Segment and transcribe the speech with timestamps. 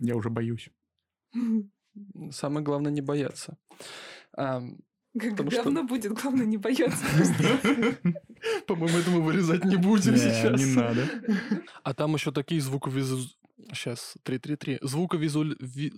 [0.00, 0.70] Я уже боюсь.
[2.30, 3.56] Самое главное не бояться.
[4.36, 4.62] А,
[5.18, 7.04] Как Потому что- говно будет, главное не бояться.
[8.66, 10.60] По-моему, это мы вырезать не будем сейчас.
[10.60, 11.06] не надо.
[11.82, 13.18] А там еще такие звуковизу...
[13.72, 14.78] Сейчас, 3-3-3.
[14.82, 15.56] Звуковизуаль...
[15.60, 15.92] ви-.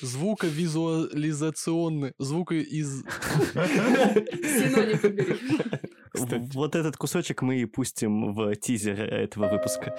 [0.00, 2.14] Звуковизуализационные.
[2.18, 3.02] Звука из...
[3.52, 5.36] Синоним подбери.
[6.54, 9.94] Вот этот кусочек мы и пустим в тизер этого выпуска.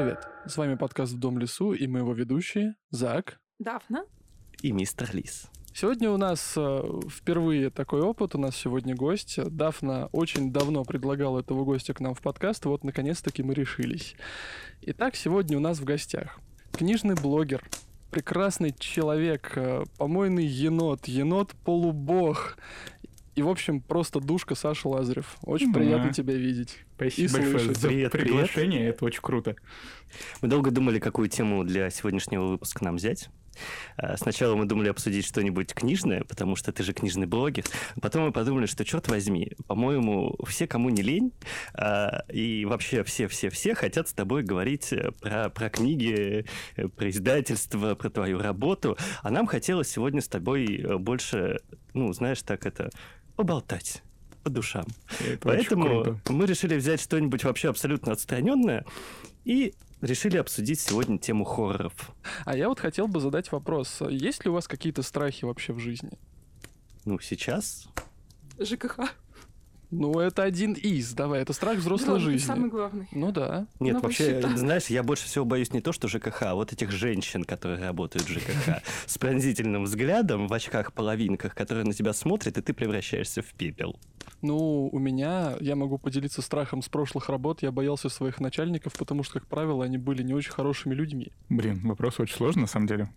[0.00, 0.28] Привет.
[0.46, 3.40] С вами подкаст «В дом лесу» и мы его ведущие Зак.
[3.58, 4.04] Дафна?
[4.62, 5.50] И мистер Лис.
[5.74, 8.36] Сегодня у нас э, впервые такой опыт.
[8.36, 9.40] У нас сегодня гость.
[9.44, 12.64] Дафна очень давно предлагала этого гостя к нам в подкаст.
[12.64, 14.14] и Вот, наконец-таки, мы решились.
[14.82, 16.38] Итак, сегодня у нас в гостях
[16.70, 17.68] книжный блогер,
[18.12, 22.56] прекрасный человек, э, помойный енот, енот-полубог.
[23.38, 25.36] И, в общем, просто душка Саша Лазарев.
[25.42, 25.78] Очень Да.
[25.78, 26.76] приятно тебя видеть.
[26.96, 27.76] Спасибо И большое слышать.
[27.82, 28.26] за Привет, привет.
[28.26, 28.88] приглашение.
[28.88, 29.54] Это очень круто.
[30.42, 33.28] Мы долго думали, какую тему для сегодняшнего выпуска нам взять.
[33.96, 37.62] А, Сначала мы думали обсудить что-нибудь книжное, потому что ты же книжный блогер.
[38.02, 41.32] Потом мы подумали, что, черт возьми, по-моему, все, кому не лень,
[41.74, 46.44] а, и вообще все-все-все хотят с тобой говорить э, про, про книги,
[46.76, 48.96] э, про издательство, про твою работу.
[49.22, 51.60] А нам хотелось сегодня с тобой э, больше,
[51.94, 52.90] ну, знаешь, так это,
[53.38, 54.02] поболтать
[54.42, 54.84] по душам.
[55.20, 58.84] Это Поэтому мы решили взять что-нибудь вообще абсолютно отстраненное
[59.44, 61.92] и решили обсудить сегодня тему хорроров.
[62.44, 64.00] А я вот хотел бы задать вопрос.
[64.10, 66.18] Есть ли у вас какие-то страхи вообще в жизни?
[67.04, 67.86] Ну, сейчас
[68.58, 69.14] ЖКХ.
[69.90, 72.46] Ну, это один из, давай, это страх взрослой Главный, жизни.
[72.46, 73.08] Самый главный.
[73.12, 73.66] Ну да.
[73.80, 74.56] Нет, Ну, вообще, вообще-то.
[74.58, 78.28] знаешь, я больше всего боюсь не то, что ЖКХ, а вот этих женщин, которые работают
[78.28, 83.54] в ЖКХ, с пронзительным взглядом в очках-половинках, которые на тебя смотрят, и ты превращаешься в
[83.54, 83.98] пепел.
[84.42, 89.22] Ну, у меня, я могу поделиться страхом с прошлых работ, я боялся своих начальников, потому
[89.22, 91.32] что, как правило, они были не очень хорошими людьми.
[91.48, 93.08] Блин, вопрос очень сложный, на самом деле.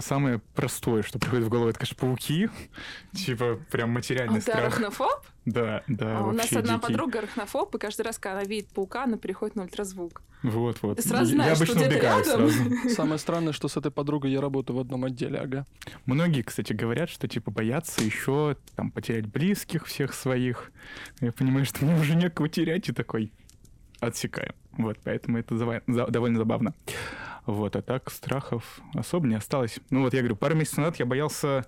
[0.00, 2.48] Самое простое, что приходит в голову, это, конечно, пауки.
[3.14, 4.58] Типа, прям материальный А ты страх.
[4.58, 5.24] арахнофоб?
[5.46, 6.80] Да, да, А у нас одна дикий.
[6.86, 10.22] подруга арахнофоб, и каждый раз, когда она видит паука, она переходит на ультразвук.
[10.42, 10.98] Вот, вот.
[10.98, 12.50] Ты сразу Я знаешь, что обычно где-то убегаю рядом.
[12.50, 12.88] сразу.
[12.94, 15.66] Самое странное, что с этой подругой я работаю в одном отделе, ага.
[16.04, 20.70] Многие, кстати, говорят, что типа боятся еще там потерять близких всех своих.
[21.20, 23.32] Я понимаю, что мне уже некого терять, и такой
[24.06, 24.54] отсекаю.
[24.72, 26.74] Вот, поэтому это зава- за- довольно забавно.
[27.46, 29.78] Вот, а так страхов особо не осталось.
[29.90, 31.66] Ну вот, я говорю, пару месяцев назад я боялся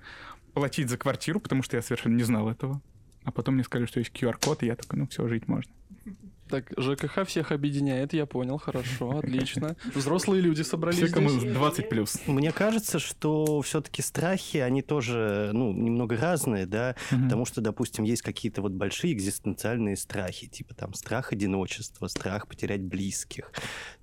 [0.54, 2.80] платить за квартиру, потому что я совершенно не знал этого.
[3.24, 5.70] А потом мне сказали, что есть QR-код, и я такой, ну все, жить можно.
[6.48, 9.76] Так, ЖКХ всех объединяет, я понял, хорошо, отлично.
[9.94, 11.52] Взрослые люди собрались Все, кому здесь.
[11.52, 12.20] 20 плюс.
[12.26, 18.22] Мне кажется, что все-таки страхи, они тоже, ну, немного разные, да, Потому что, допустим, есть
[18.22, 23.52] какие-то вот большие экзистенциальные страхи, типа там страх одиночества, страх потерять близких,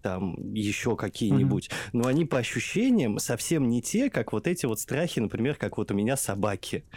[0.02, 1.70] там еще какие-нибудь.
[1.94, 5.92] Но они по ощущениям совсем не те, как вот эти вот страхи, например, как вот
[5.92, 6.84] у меня собаки.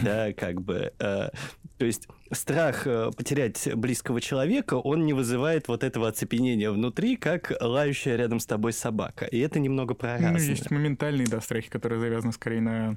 [0.00, 0.92] Да, как бы.
[1.00, 1.30] э,
[1.78, 7.52] то есть страх э, потерять близкого человека, он не вызывает вот этого оцепенения внутри, как
[7.60, 9.24] лающая рядом с тобой собака.
[9.26, 10.50] И это немного про Ну, разное.
[10.50, 12.96] есть моментальные, да, страхи, которые завязаны скорее на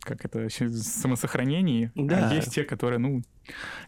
[0.00, 2.28] как это, самосохранении, Да.
[2.30, 3.22] а есть те, которые, ну,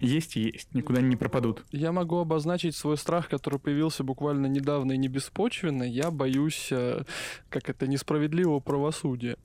[0.01, 1.65] есть и есть, никуда не пропадут.
[1.73, 5.83] Я могу обозначить свой страх, который появился буквально недавно и не беспочвенно.
[5.83, 7.03] Я боюсь, э,
[7.51, 9.37] как это, несправедливого правосудия.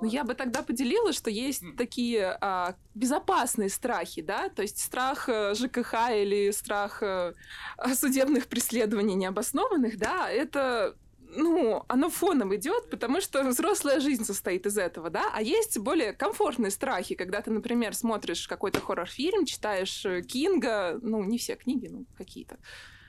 [0.00, 5.28] Ну, я бы тогда поделила, что есть такие а, безопасные страхи, да, то есть страх
[5.28, 7.34] э, ЖКХ или страх э,
[7.94, 10.96] судебных преследований необоснованных, да, это
[11.36, 16.12] ну, оно фоном идет, потому что взрослая жизнь состоит из этого, да, а есть более
[16.12, 21.88] комфортные страхи, когда ты, например, смотришь какой-то хоррор-фильм, читаешь э, Кинга, ну, не все книги,
[21.88, 22.56] ну, какие-то,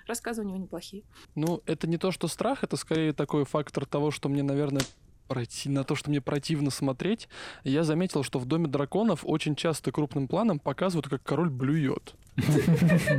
[0.07, 1.03] рассказы у него неплохие.
[1.35, 4.83] Ну, это не то, что страх, это скорее такой фактор того, что мне, наверное,
[5.31, 7.29] проти- на то, что мне противно смотреть.
[7.63, 12.13] Я заметил, что в Доме драконов очень часто крупным планом показывают, как король блюет.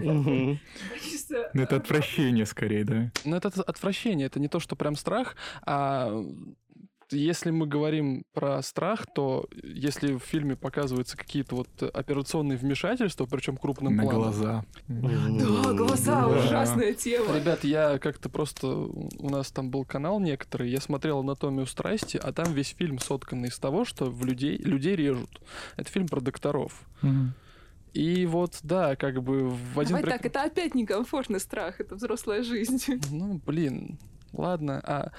[0.03, 0.59] Ну,
[1.55, 3.11] Это отвращение скорее, да.
[3.25, 5.37] Но это отвращение, это не то, что прям страх,
[5.67, 6.25] а
[7.13, 13.57] если мы говорим про страх, то если в фильме показываются какие-то вот операционные вмешательства, причем
[13.57, 14.23] крупным На планом.
[14.23, 14.65] глаза.
[14.89, 17.37] Да, глаза, ужасная тема.
[17.37, 18.67] Ребят, я как-то просто...
[18.67, 23.49] У нас там был канал некоторый, я смотрел «Анатомию страсти», а там весь фильм сотканный
[23.49, 25.41] из того, что в людей, людей режут.
[25.77, 26.83] Это фильм про докторов.
[27.93, 29.97] И вот, да, как бы в один...
[29.97, 32.81] Давай так, это опять некомфортный страх, это взрослая жизнь.
[33.11, 33.99] Ну, блин,
[34.33, 34.81] ладно.
[34.83, 35.13] А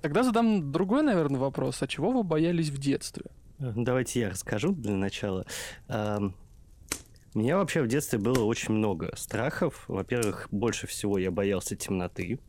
[0.00, 1.82] тогда задам другой, наверное, вопрос.
[1.82, 3.24] А чего вы боялись в детстве?
[3.58, 5.44] Давайте я расскажу для начала.
[7.34, 9.84] Меня вообще в детстве было очень много страхов.
[9.86, 12.40] Во-первых, больше всего я боялся темноты.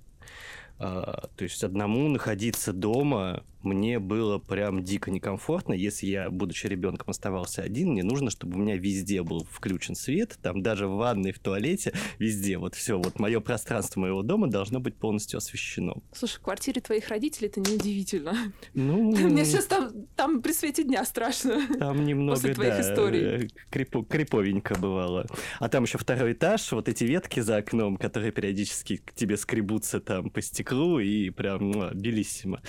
[0.79, 5.73] А, то есть одному находиться дома мне было прям дико некомфортно.
[5.73, 10.37] Если я, будучи ребенком, оставался один, мне нужно, чтобы у меня везде был включен свет,
[10.41, 12.57] там даже в ванной, в туалете, везде.
[12.57, 16.01] Вот все, вот мое пространство моего дома должно быть полностью освещено.
[16.13, 18.35] Слушай, в квартире твоих родителей это неудивительно.
[18.73, 19.11] Ну...
[19.31, 21.67] Мне сейчас там, там при свете дня страшно.
[21.79, 23.21] Там немного, После твоих да, историй.
[23.21, 25.27] э, крипо- криповенько бывало.
[25.59, 29.99] А там еще второй этаж, вот эти ветки за окном, которые периодически к тебе скребутся
[29.99, 32.61] там по стеклу, и прям ну, белиссимо.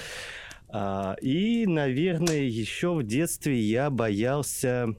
[0.74, 4.96] А, и, наверное, еще в детстве я боялся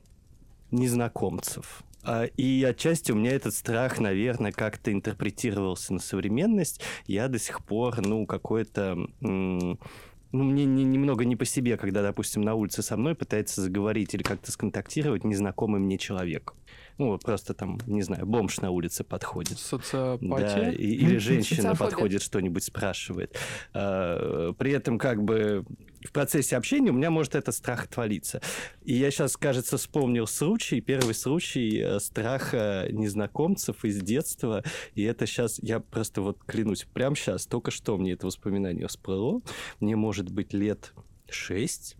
[0.70, 1.84] незнакомцев.
[2.04, 6.80] А, И отчасти у меня этот страх, наверное, как-то интерпретировался на современность.
[7.08, 8.98] Я до сих пор, ну, какой-то...
[9.22, 14.16] Ну, мне не- немного не по себе, когда, допустим, на улице со мной пытается заговорить
[14.16, 16.54] или как-то сконтактировать незнакомый мне человек.
[16.98, 19.54] Ну, вот просто там, не знаю, бомж на улице подходит.
[19.54, 20.70] Да, Социопатия?
[20.72, 23.38] и- или женщина подходит, что-нибудь спрашивает.
[23.74, 25.66] А, При этом как бы
[26.06, 28.42] в процессе общения у меня может этот страх отвалиться.
[28.84, 34.64] И я сейчас, кажется, вспомнил случай, первый случай э, страха незнакомцев из детства.
[34.96, 39.42] И это сейчас, я просто вот клянусь, прямо сейчас, только что мне это воспоминание всплыло.
[39.80, 40.94] Мне может быть лет
[41.30, 41.96] шесть.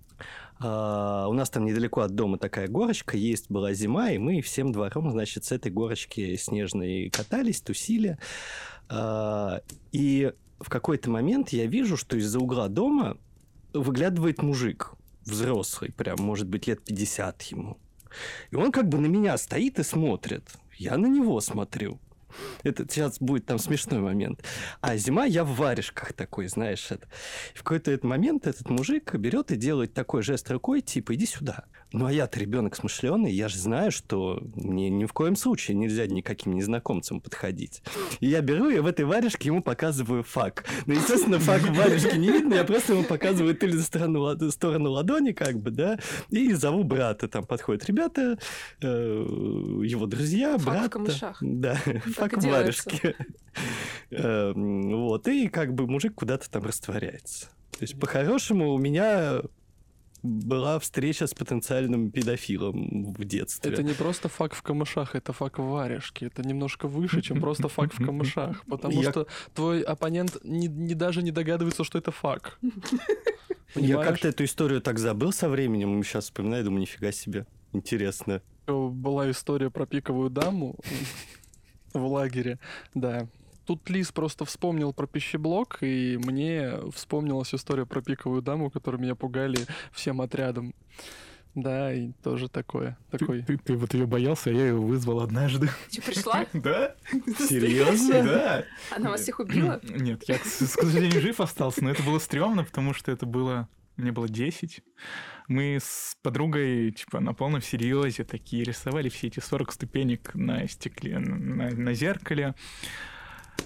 [0.60, 4.72] А, у нас там недалеко от дома такая горочка есть, была зима, и мы всем
[4.72, 8.18] двором, значит, с этой горочки снежной катались, тусили.
[8.90, 9.62] А,
[9.92, 13.18] и в какой-то момент я вижу, что из-за угла дома
[13.74, 14.94] выглядывает мужик,
[15.26, 17.78] взрослый, прям, может быть, лет 50 ему.
[18.52, 20.44] И он как бы на меня стоит и смотрит.
[20.78, 22.00] Я на него смотрю.
[22.64, 24.44] Это сейчас будет там смешной момент.
[24.82, 27.08] А зима я в варежках такой, знаешь, это.
[27.56, 31.26] И в какой-то этот момент этот мужик берет и делает такой жест рукой, типа, иди
[31.26, 31.66] сюда.
[31.94, 36.08] Ну, а я-то ребенок смышленый, я же знаю, что мне ни в коем случае нельзя
[36.08, 37.84] никаким незнакомцам подходить.
[38.20, 40.66] И я беру и в этой варежке ему показываю фак.
[40.88, 45.34] Ну, естественно, фак в варежке не видно, я просто ему показываю тыльную сторону, сторону ладони,
[45.34, 46.00] как бы, да,
[46.32, 47.28] и зову брата.
[47.28, 48.40] Там подходят ребята,
[48.82, 50.92] э, его друзья, брат.
[51.42, 51.78] Да,
[52.24, 52.90] фак и в делается.
[52.90, 53.16] варежке.
[54.12, 57.48] Эм, Вот, и как бы мужик куда-то там растворяется.
[57.72, 59.42] То есть, по-хорошему, у меня
[60.22, 63.74] была встреча с потенциальным педофилом в детстве.
[63.74, 66.28] Это не просто фак в камышах, это фак в варежке.
[66.28, 68.64] Это немножко выше, чем просто фак в камышах.
[68.70, 72.58] Потому Я- что твой оппонент не, не- даже не догадывается, что это фак.
[73.76, 78.42] Я как-то эту историю так забыл со временем, и сейчас вспоминаю, думаю, нифига себе, интересно.
[78.68, 80.76] Была история про пиковую даму
[82.00, 82.60] в лагере,
[82.94, 83.28] да.
[83.66, 89.16] Тут Лис просто вспомнил про пищеблок, и мне вспомнилась история про пиковую даму, которую меня
[89.16, 89.60] пугали
[89.94, 90.74] всем отрядом.
[91.56, 92.98] Да, и тоже такое.
[93.12, 93.44] Ты, Такой.
[93.44, 95.70] ты- ты вот ее боялся, а я ее вызвал однажды.
[95.92, 96.48] Че, пришла?
[96.54, 96.96] Да?
[97.38, 98.24] Серьезно?
[98.24, 98.66] Да.
[98.96, 99.80] Она вас всех убила?
[99.84, 103.70] Нет, я, к сожалению, жив остался, но это было стрёмно, потому что это было...
[103.98, 104.82] Мне было 10.
[105.48, 111.20] Мы с подругой, типа, на полном серьезе такие рисовали все эти 40 ступенек на стекле,
[111.20, 112.56] на, на зеркале.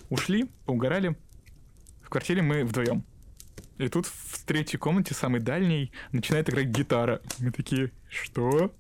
[0.10, 1.16] Ушли, поугорали.
[2.02, 3.04] В квартире мы вдвоем.
[3.78, 7.22] И тут в третьей комнате, самой дальней, начинает играть гитара.
[7.40, 8.74] Мы такие, что?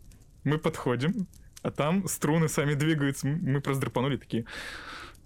[0.44, 1.28] Мы подходим,
[1.62, 3.28] а там струны сами двигаются.
[3.28, 4.46] Мы просто драпанули такие.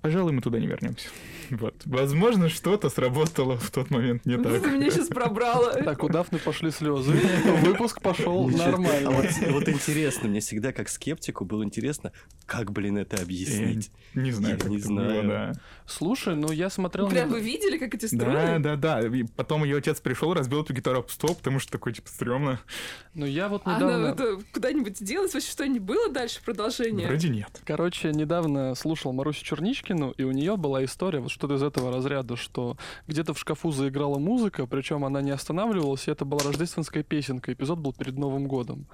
[0.02, 1.08] Пожалуй, мы туда не вернемся.
[1.52, 1.76] Вот.
[1.86, 4.72] Возможно, что-то сработало в тот момент не Ты так.
[4.72, 5.74] меня сейчас пробрала.
[5.74, 7.12] Так, у Дафны пошли слезы.
[7.62, 9.10] Выпуск пошел нормально.
[9.10, 12.14] А вот, вот интересно, мне всегда как скептику было интересно,
[12.46, 13.92] как, блин, это объяснить.
[14.16, 15.10] Не знаю, Я не знаю.
[15.22, 15.54] было, да.
[15.86, 17.10] Слушай, ну я смотрел...
[17.10, 18.60] Прям вы видели, как эти Да, струны?
[18.60, 19.02] да, да.
[19.06, 22.60] И потом ее отец пришел, разбил эту гитару об стол, потому что такой, типа, стрёмно.
[23.14, 23.96] Ну я вот А недавно...
[23.98, 25.34] она это куда-нибудь делать?
[25.34, 26.42] Вообще что-нибудь было дальше?
[26.44, 27.08] Продолжение?
[27.08, 27.50] Вроде нет.
[27.66, 29.44] Короче, недавно слушал Марусю
[29.92, 33.72] Черничкину, и у нее была история, вот что-то из этого разряда, что где-то в шкафу
[33.72, 38.48] заиграла музыка, причем она не останавливалась, и это была рождественская песенка, эпизод был перед Новым
[38.48, 38.86] годом.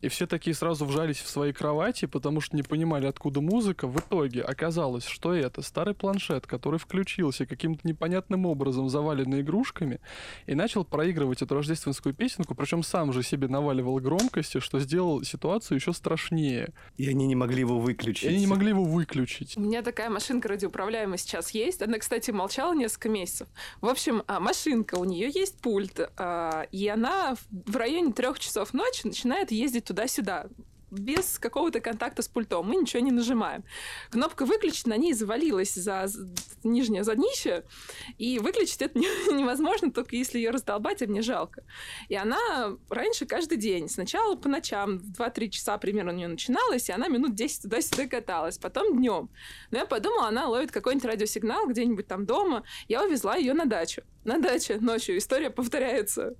[0.00, 3.86] И все такие сразу вжались в свои кровати, потому что не понимали, откуда музыка.
[3.86, 10.00] В итоге оказалось, что это старый планшет, который включился каким-то непонятным образом, заваленный игрушками,
[10.46, 15.76] и начал проигрывать эту рождественскую песенку, причем сам же себе наваливал громкости, что сделал ситуацию
[15.76, 16.72] еще страшнее.
[16.96, 18.24] И они не могли его выключить.
[18.24, 19.56] И они не могли его выключить.
[19.56, 21.82] У меня такая машинка радиоуправляемая сейчас есть.
[21.82, 23.48] Она, кстати, молчала несколько месяцев.
[23.80, 28.38] В общем, а, машинка, у нее есть пульт, а, и она в- в районе трех
[28.38, 30.46] часов ночи начинает ездить туда-сюда.
[30.90, 32.66] без какого-то контакта с пультом.
[32.66, 33.62] Мы ничего не нажимаем.
[34.10, 36.06] Кнопка выключить на ней завалилась за
[36.64, 37.62] нижнее заднище,
[38.18, 38.98] и выключить это
[39.32, 41.62] невозможно, только если ее раздолбать, а мне жалко.
[42.08, 46.88] И она раньше каждый день, сначала по ночам, в 2-3 часа примерно у нее начиналась,
[46.88, 49.30] и она минут 10 туда-сюда каталась, потом днем.
[49.70, 52.64] Но я подумала, она ловит какой-нибудь радиосигнал где-нибудь там дома.
[52.88, 54.02] Я увезла ее на дачу.
[54.24, 56.34] На даче ночью история повторяется.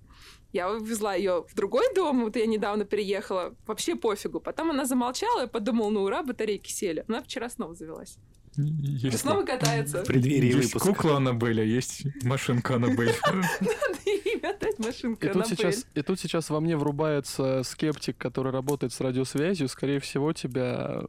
[0.52, 4.40] Я везла ее в другой дом, вот я недавно переехала, вообще пофигу.
[4.40, 7.04] Потом она замолчала, я подумала, ну ура, батарейки сели.
[7.08, 8.18] Она вчера снова завелась.
[8.56, 9.14] Есть...
[9.14, 10.02] И снова катается.
[10.02, 10.88] В преддверии есть выпуска.
[10.88, 13.14] кукла Аннабель, а есть машинка Аннабель.
[14.60, 19.00] Дать машинка и тут сейчас И тут сейчас во мне врубается скептик, который работает с
[19.00, 19.68] радиосвязью.
[19.68, 21.04] Скорее всего, тебя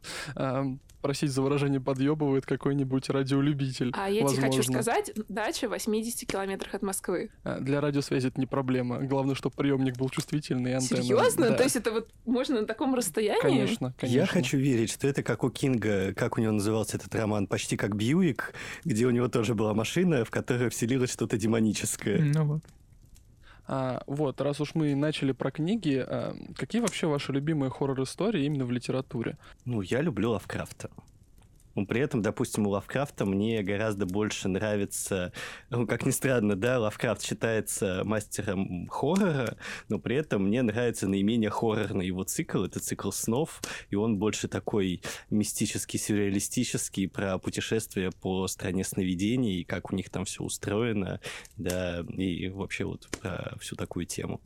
[1.01, 3.91] просить за выражение подъебывает какой-нибудь радиолюбитель.
[3.93, 7.31] А я тебе хочу сказать, дача в 80 километрах от Москвы.
[7.43, 8.99] А, для радиосвязи это не проблема.
[9.01, 10.75] Главное, чтобы приемник был чувствительный.
[10.75, 11.01] Антенна.
[11.01, 11.49] Серьезно?
[11.49, 11.55] Да.
[11.55, 13.41] То есть это вот можно на таком расстоянии?
[13.41, 14.19] Конечно, конечно.
[14.19, 17.77] Я хочу верить, что это как у Кинга, как у него назывался этот роман, почти
[17.77, 18.53] как Бьюик,
[18.85, 22.19] где у него тоже была машина, в которой вселилось что-то демоническое.
[22.19, 22.61] Ну вот.
[23.67, 28.65] А, вот, раз уж мы начали про книги, а, какие вообще ваши любимые хоррор-истории именно
[28.65, 29.37] в литературе?
[29.65, 30.89] Ну, я люблю Лавкрафта.
[31.75, 35.31] Но при этом, допустим, у Лавкрафта мне гораздо больше нравится,
[35.69, 39.57] ну, как ни странно, да, Лавкрафт считается мастером хоррора,
[39.89, 44.47] но при этом мне нравится наименее хоррорный его цикл, это цикл снов, и он больше
[44.47, 51.19] такой мистический, сюрреалистический, про путешествия по стране сновидений, и как у них там все устроено,
[51.57, 54.41] да, и вообще вот про всю такую тему.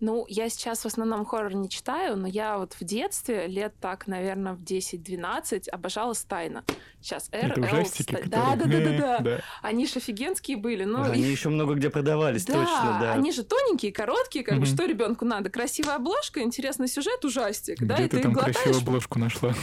[0.00, 4.06] Ну, я сейчас в основном хоррор не читаю, но я вот в детстве, лет так,
[4.06, 6.64] наверное, в 10-12, обожала Стайна.
[7.00, 8.28] Сейчас R, Это ужастики, Ст...
[8.28, 9.40] да, да, да, да, да, да.
[9.62, 10.84] Они же офигенские были.
[10.84, 11.30] Но Они их...
[11.30, 13.12] еще много где продавались, да, точно, да.
[13.12, 15.48] они же тоненькие, короткие, как бы, что ребенку надо?
[15.48, 17.78] Красивая обложка, интересный сюжет, ужастик.
[17.78, 18.56] Где да, ты, ты там глотаешь...
[18.56, 19.54] красивую обложку нашла?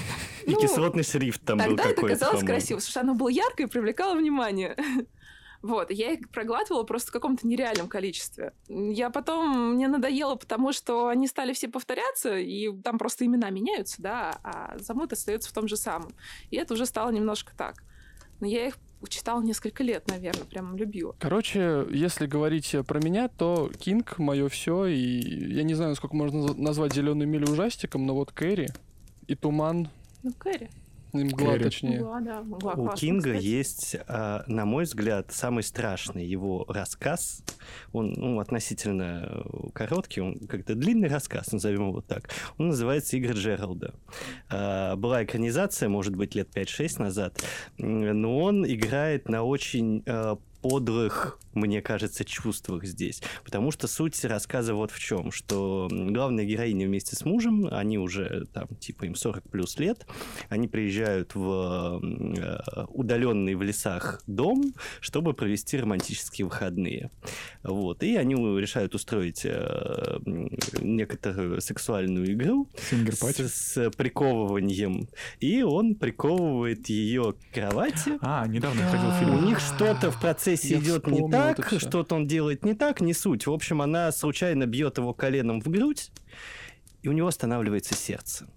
[0.45, 3.67] И кислотный шрифт там был какой-то, Тогда это казалось красиво, потому что оно было яркое
[3.67, 4.75] и привлекало внимание.
[5.63, 8.51] Вот, я их проглатывала просто в каком-то нереальном количестве.
[8.67, 14.01] Я потом, мне надоело, потому что они стали все повторяться, и там просто имена меняются,
[14.01, 16.11] да, а замут остается в том же самом.
[16.51, 17.81] И это уже стало немножко так.
[18.41, 18.77] Но я их
[19.07, 21.15] читала несколько лет, наверное, прям любила.
[21.17, 26.53] Короче, если говорить про меня, то Кинг мое все, и я не знаю, сколько можно
[26.55, 28.67] назвать зеленую милю ужастиком, но вот Кэрри
[29.27, 29.87] и Туман.
[30.23, 30.69] Ну, Кэрри.
[31.13, 31.63] Мгла, Кэрри.
[31.63, 31.99] точнее.
[31.99, 32.41] Мгла, да.
[32.41, 33.45] Мгла, У Кинга кстати.
[33.45, 37.43] есть, а, на мой взгляд, самый страшный его рассказ.
[37.91, 42.29] Он ну, относительно э, короткий, он как-то длинный рассказ, назовем его так.
[42.57, 43.93] Он называется «Игры Джералда».
[44.49, 47.43] А, была экранизация, может быть, лет 5-6 назад,
[47.77, 53.21] но он играет на очень э, подлых, мне кажется, чувствах здесь.
[53.43, 58.45] Потому что суть рассказа вот в чем, что главная героиня вместе с мужем, они уже
[58.53, 60.07] там, типа, им 40 плюс лет,
[60.47, 67.11] они приезжают в э, удаленный в лесах дом, чтобы провести романтические выходные.
[67.61, 68.03] Вот.
[68.03, 70.19] И они решают устроить э,
[70.79, 75.09] некоторую сексуальную игру с, с приковыванием.
[75.41, 78.13] И он приковывает ее к кровати.
[78.21, 79.43] А, недавно ходил фильм.
[79.43, 83.13] У них что-то в процессе процессе идет не так, что-то он делает не так, не
[83.13, 83.47] суть.
[83.47, 86.11] В общем, она случайно бьет его коленом в грудь,
[87.01, 88.47] и у него останавливается сердце.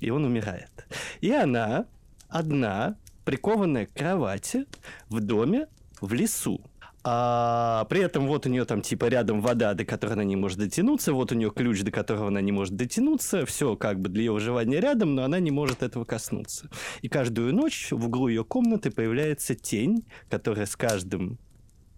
[0.00, 0.86] И он умирает.
[1.20, 1.86] И она
[2.28, 4.66] одна, прикованная к кровати,
[5.08, 5.68] в доме,
[6.00, 6.60] в лесу.
[7.04, 10.58] А при этом вот у нее там типа рядом вода, до которой она не может
[10.58, 14.22] дотянуться, вот у нее ключ, до которого она не может дотянуться, все как бы для
[14.22, 16.70] ее выживания рядом, но она не может этого коснуться.
[17.00, 21.38] И каждую ночь в углу ее комнаты появляется тень, которая с каждым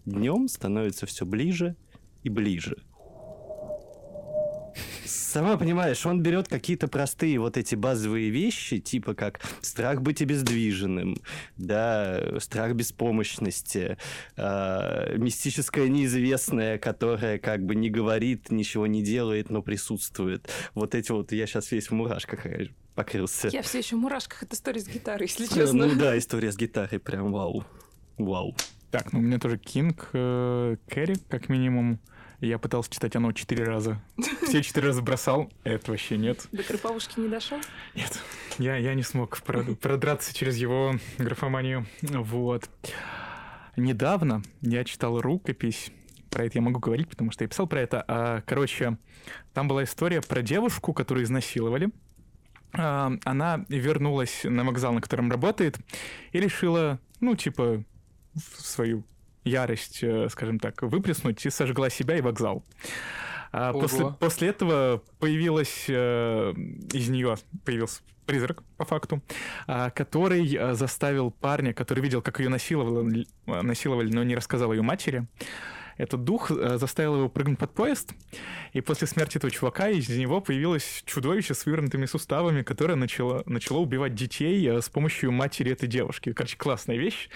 [0.07, 1.77] днем становится все ближе
[2.23, 2.79] и ближе
[5.07, 11.17] сама понимаешь, он берет какие-то простые вот эти базовые вещи, типа как страх быть обездвиженным,
[11.57, 13.99] да, страх беспомощности,
[14.37, 20.49] э, мистическое неизвестное, которое как бы не говорит, ничего не делает, но присутствует.
[20.75, 23.49] Вот эти вот, я сейчас весь в мурашках э, покрылся.
[23.49, 25.87] Я все еще в мурашках от истории с гитарой, если честно.
[25.87, 27.65] Ну да, история с гитарой, прям вау.
[28.19, 28.55] Вау.
[28.91, 31.99] Так, ну у меня тоже Кинг, э, Кэрри, как минимум.
[32.45, 34.03] Я пытался читать оно четыре раза.
[34.43, 35.51] Все четыре раза бросал.
[35.65, 36.47] Это вообще нет.
[36.53, 37.59] До Крыповушки не дошел?
[37.95, 38.21] Нет.
[38.59, 41.87] Я, я не смог продраться через его графоманию.
[42.03, 42.69] Вот.
[43.77, 45.91] Недавно я читал рукопись.
[46.29, 48.05] Про это я могу говорить, потому что я писал про это.
[48.07, 48.99] А, короче,
[49.55, 51.89] там была история про девушку, которую изнасиловали.
[52.75, 55.79] А, она вернулась на вокзал, на котором работает,
[56.33, 57.85] и решила, ну, типа,
[58.59, 59.05] свою
[59.45, 62.65] ярость, э, скажем так, выплеснуть и сожгла себя и вокзал.
[63.53, 66.53] А после, после этого появилась э,
[66.93, 69.23] из нее появился призрак, по факту,
[69.67, 74.73] а, который э, заставил парня, который видел, как ее насиловали, э, насиловали, но не рассказал
[74.73, 75.27] ее матери.
[75.97, 78.13] Этот дух э, заставил его прыгнуть под поезд,
[78.73, 83.79] и после смерти этого чувака из него появилось чудовище с вывернутыми суставами, которое начало, начало
[83.79, 86.33] убивать детей э, с помощью матери этой девушки.
[86.33, 87.29] Короче, классная вещь,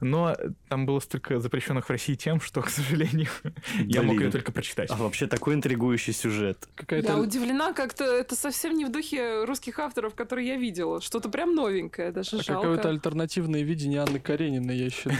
[0.00, 0.36] но
[0.68, 3.28] там было столько запрещенных в России тем, что, к сожалению,
[3.80, 4.26] я мог Блин.
[4.26, 4.90] ее только прочитать.
[4.90, 6.58] А вообще такой интригующий сюжет.
[6.62, 11.00] Я Какая-то удивлена, как-то это совсем не в духе русских авторов, которые я видела.
[11.00, 12.88] Что-то прям новенькое, даже а какое-то жалко.
[12.88, 15.16] альтернативное видение Анны Карениной, я считаю.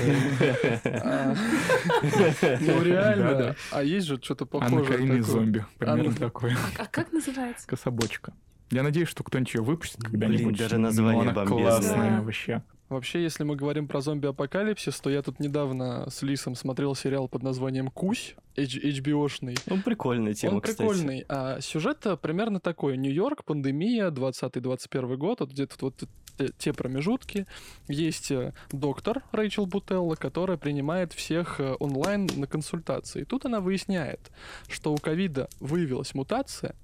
[2.93, 3.31] А, реально.
[3.35, 3.57] Да-да.
[3.73, 4.99] А есть же что-то Анна похожее.
[4.99, 5.23] Такое?
[5.23, 5.65] зомби.
[5.79, 6.57] Примерно Анна- такое.
[6.79, 7.67] А как называется?
[7.67, 8.33] Кособочка.
[8.71, 10.57] Я надеюсь, что кто-нибудь ее выпустит когда-нибудь.
[10.59, 11.63] даже но название она бомбезное.
[11.71, 12.23] классная Да.
[12.23, 12.63] вообще.
[12.91, 17.43] Вообще, если мы говорим про зомби-апокалипсис, то я тут недавно с Лисом смотрел сериал под
[17.43, 19.57] названием «Кусь», H- HBO-шный.
[19.67, 20.79] Ну, прикольная тема, Он кстати.
[20.79, 21.25] прикольный.
[21.29, 22.97] А сюжет примерно такой.
[22.99, 26.05] Нью-Йорк, пандемия, 20-21 год, вот где-то вот
[26.37, 27.47] те- те промежутки.
[27.89, 33.23] Есть э, доктор Рэйчел Бутелла, которая принимает всех э, онлайн на консультации.
[33.23, 34.31] И тут она выясняет,
[34.69, 36.75] что у ковида выявилась мутация,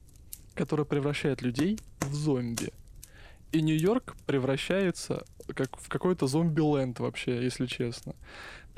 [0.54, 2.73] которая превращает людей в зомби.
[3.52, 8.14] И Нью-Йорк превращается как в какой-то zombieland вообще, если честно.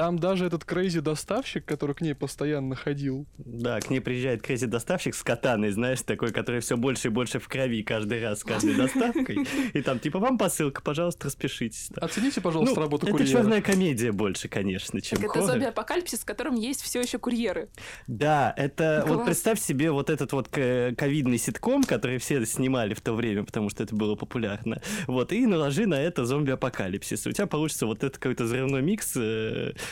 [0.03, 4.67] Там даже этот crazy доставщик, который к ней постоянно ходил, Да, к ней приезжает crazy
[4.67, 8.43] доставщик с катаной, знаешь, такой, который все больше и больше в крови каждый раз с
[8.43, 9.47] каждой доставкой.
[9.75, 11.89] И там типа вам посылка, пожалуйста, распишитесь.
[11.95, 13.31] Оцените, пожалуйста, Ну, работу это курьера.
[13.31, 17.69] черная комедия больше, конечно, чем Так это зомби-апокалипсис, в котором есть все еще курьеры.
[18.09, 23.01] Да, это вот представь себе вот этот вот ко- ковидный ситком, который все снимали в
[23.01, 24.83] то время, потому что это было популярно.
[25.07, 27.25] Вот, и наложи на это зомби-апокалипсис.
[27.29, 29.17] У тебя получится вот этот какой-то взрывной микс,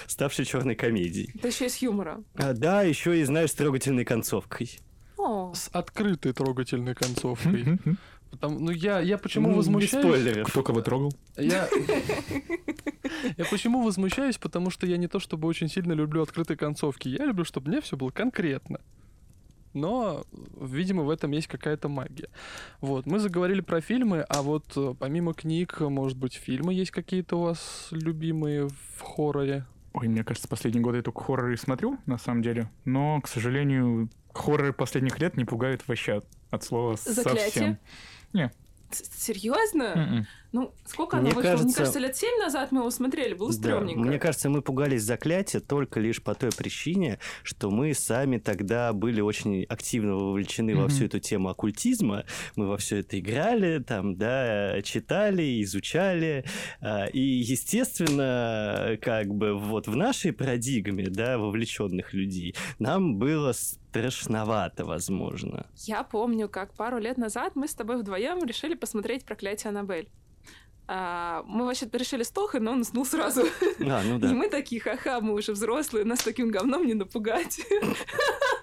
[0.07, 1.31] ставший черной комедией.
[1.35, 2.23] Это еще из юмора.
[2.35, 4.79] А, да, еще и, знаешь, с трогательной концовкой.
[5.17, 7.79] О, С открытой трогательной концовкой.
[8.31, 10.05] Потому- ну я, я почему Ну, возмущаюсь?
[10.07, 10.49] спойлеров.
[10.49, 11.13] Кто кого трогал?
[11.37, 11.69] Я...
[13.37, 14.39] я почему возмущаюсь?
[14.39, 17.09] Потому что я не то чтобы очень сильно люблю открытые концовки.
[17.09, 18.81] Я люблю, чтобы мне все было конкретно.
[19.73, 20.25] Но,
[20.61, 22.29] видимо, в этом есть какая-то магия.
[22.81, 27.37] Вот, мы заговорили про фильмы, а вот э, помимо книг, может быть, фильмы есть какие-то
[27.37, 29.65] у вас любимые в хорроре?
[29.93, 32.71] Ой, мне кажется, последние годы я только хорроры смотрю, на самом деле.
[32.85, 37.79] Но, к сожалению, хорроры последних лет не пугают вообще от слова Заклятие?
[38.33, 38.51] совсем.
[38.93, 39.83] с- серьезно?
[39.95, 40.27] М-м.
[40.53, 41.51] Ну, сколько оно Мне вышло?
[41.51, 44.01] Мне кажется- кажется, лет семь назад мы его смотрели, было Да, стрёмненько.
[44.01, 49.21] мне кажется, мы пугались заклятия только лишь по той причине, что мы сами тогда были
[49.21, 50.89] очень активно вовлечены во Мгм.
[50.91, 52.25] всю эту тему оккультизма.
[52.57, 56.45] Мы во все это играли, там, да, читали, изучали.
[56.81, 64.85] а, И, естественно, как бы вот в нашей парадигме, да, вовлеченных людей, нам было страшновато,
[64.85, 65.67] возможно.
[65.77, 70.09] Я помню, как пару лет назад мы с тобой вдвоем решили посмотреть «Проклятие Аннабель».
[70.93, 73.43] А, мы вообще решили с Тохой, но он уснул сразу.
[73.81, 74.29] А, ну И да.
[74.33, 77.61] мы такие, ха-ха, мы уже взрослые, нас таким говном не напугать.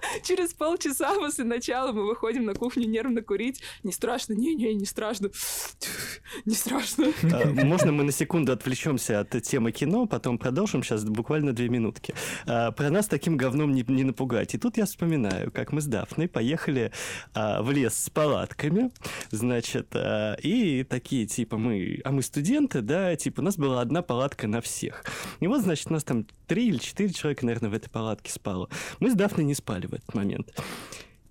[0.22, 3.62] Через полчаса после начала мы выходим на кухню нервно курить.
[3.82, 5.30] Не страшно, не-не, не страшно.
[6.44, 7.12] Не страшно.
[7.22, 12.14] А, Можно мы на секунду отвлечемся от темы кино, потом продолжим сейчас буквально две минутки.
[12.46, 14.54] А, Про нас таким говном не, не напугать.
[14.54, 16.92] И тут я вспоминаю, как мы с Дафной поехали
[17.34, 18.90] а, в лес с палатками,
[19.30, 19.94] значит,
[20.42, 24.60] и такие, типа, мы, а мы студенты, да, типа, у нас была одна палатка на
[24.60, 25.04] всех.
[25.40, 28.68] И вот, значит, у нас там три или четыре человека, наверное, в этой палатке спало.
[29.00, 30.58] Мы с Дафной не спали в этот момент.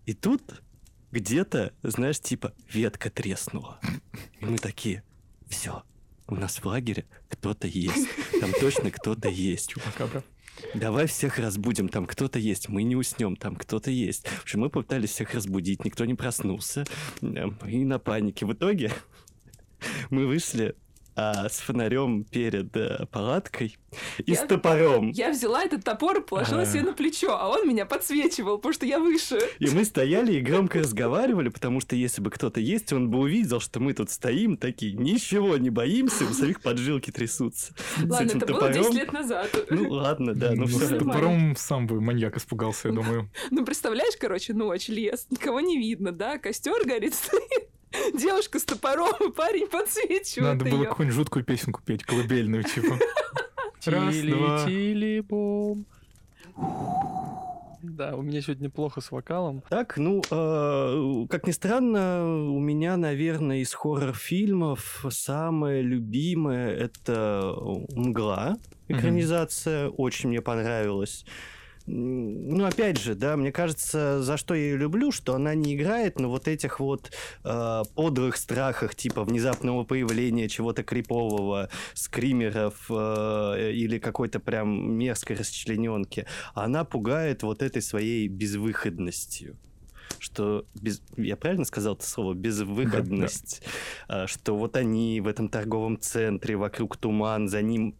[0.05, 0.61] И тут
[1.11, 3.79] где-то, знаешь, типа, ветка треснула.
[4.39, 5.03] И мы такие,
[5.47, 5.83] все,
[6.27, 8.07] у нас в лагере кто-то есть.
[8.39, 9.69] Там точно кто-то есть.
[9.69, 10.23] Чупакабра.
[10.73, 12.67] Давай всех разбудим, там кто-то есть.
[12.69, 14.27] Мы не уснем, там кто-то есть.
[14.27, 16.85] В общем, мы попытались всех разбудить, никто не проснулся.
[17.21, 18.45] Э, И на панике.
[18.45, 18.91] В итоге
[20.09, 20.75] мы вышли
[21.17, 23.75] а, с фонарем перед э, палаткой
[24.19, 25.09] и с Я- топором.
[25.09, 26.65] Я взяла этот топор и положила А.
[26.67, 29.39] себе на плечо, а он меня подсвечивал, потому что я выше.
[29.57, 33.59] И мы стояли и громко разговаривали, потому что если бы кто-то есть, он бы увидел,
[33.59, 37.73] что мы тут стоим такие, ничего не боимся, у самих поджилки трясутся.
[37.97, 38.73] С Ладно, это было топором.
[38.83, 39.49] 10 лет назад.
[39.71, 43.31] Ну ладно, да, но Ну, все с топором сам бы маньяк испугался, я думаю.
[43.49, 47.66] Ну, представляешь, короче, ночь, лес, никого не видно, да, костер горит, стоит.
[48.13, 52.97] Девушка с топором, и парень подсвечивает Надо было какую-нибудь жуткую песенку петь, колыбельную, типа.
[53.85, 54.65] Раз, два.
[54.65, 55.85] Тили-тили-бом.
[57.81, 59.63] Да, у меня сегодня плохо с вокалом.
[59.69, 67.55] Так, ну, э, как ни странно, у меня, наверное, из хоррор-фильмов самое любимое это
[67.91, 68.57] «Мгла»,
[68.87, 71.25] экранизация, очень мне понравилась.
[71.89, 76.19] Ну, опять же, да, мне кажется, за что я ее люблю, что она не играет
[76.19, 77.11] на вот этих вот
[77.45, 86.25] э, подлых страхах, типа внезапного появления чего-то крипового, скримеров э, или какой-то прям мерзкой расчлененки.
[86.53, 89.55] Она пугает вот этой своей безвыходностью
[90.19, 93.61] что без, я правильно сказал это слово безвыходность,
[94.07, 94.27] да, да.
[94.27, 97.95] что вот они в этом торговом центре вокруг туман, за ним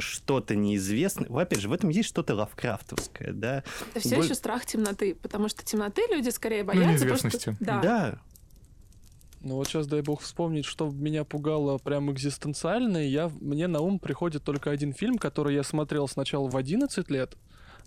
[0.00, 1.28] что-то неизвестное.
[1.28, 3.64] Опять же, в этом есть что-то лавкрафтовское, да.
[3.94, 4.24] Это все Боль...
[4.24, 7.04] еще страх темноты, потому что темноты люди скорее ну, боятся.
[7.04, 7.56] Ну, просто...
[7.60, 7.80] Да.
[7.80, 8.18] да.
[9.42, 12.98] Ну вот сейчас, дай бог, вспомнить, что меня пугало прям экзистенциально.
[12.98, 17.36] Я, мне на ум приходит только один фильм, который я смотрел сначала в 11 лет,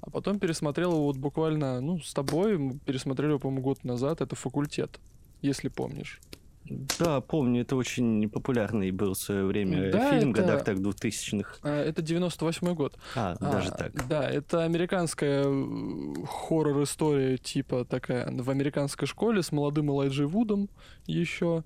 [0.01, 4.21] а потом пересмотрел его вот буквально, ну, с тобой, пересмотрели его, по-моему, год назад.
[4.21, 4.99] Это «Факультет»,
[5.41, 6.19] если помнишь.
[6.65, 10.41] Да, помню, это очень популярный был в свое время да, фильм, это...
[10.41, 11.57] годах так 2000-х.
[11.61, 12.97] А, это 98-й год.
[13.15, 14.07] А, а, даже так.
[14.07, 20.69] Да, это американская э, хоррор-история типа такая в американской школе с молодым Элайджей Вудом
[21.05, 21.63] еще.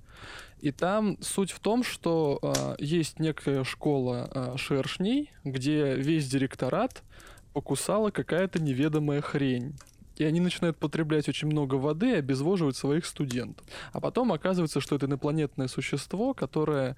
[0.59, 7.03] И там суть в том, что а, есть некая школа а, шершней, где весь директорат
[7.53, 9.75] покусала какая-то неведомая хрень
[10.17, 13.65] и они начинают потреблять очень много воды и обезвоживать своих студентов.
[13.93, 16.95] А потом оказывается, что это инопланетное существо, которое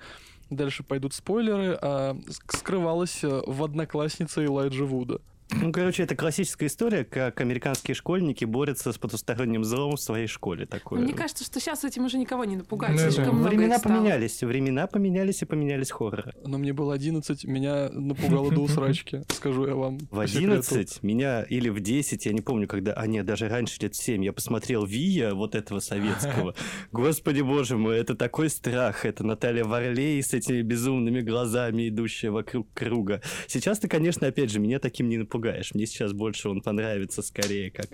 [0.50, 2.18] дальше пойдут спойлеры, а
[2.50, 5.22] скрывалось э, в однокласснице Элайджа Вуда.
[5.52, 10.68] Ну, короче, это классическая история, как американские школьники борются с потусторонним злом в своей школе.
[10.68, 11.00] Такое.
[11.00, 12.92] Ну, мне кажется, что сейчас этим уже никого не напугать.
[12.92, 13.32] Ну, Слишком да.
[13.32, 16.34] много Времена поменялись, времена поменялись и поменялись хорроры.
[16.46, 19.98] Но мне было 11, меня напугало до усрачки, скажу я вам.
[20.12, 23.96] В 11 меня, или в 10, я не помню, когда, а нет, даже раньше, лет
[23.96, 26.54] в 7, я посмотрел Вия, вот этого советского.
[26.92, 32.72] Господи боже мой, это такой страх, это Наталья Варлей с этими безумными глазами, идущая вокруг
[32.74, 33.22] круга.
[33.48, 35.74] Сейчас-то, конечно, опять же, меня таким не напугал пугаешь.
[35.74, 37.88] Мне сейчас больше он понравится скорее, как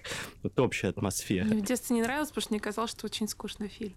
[0.44, 1.46] вот общая атмосфера.
[1.46, 3.94] Мне в детстве не нравилось, потому что мне казалось, что очень скучный фильм.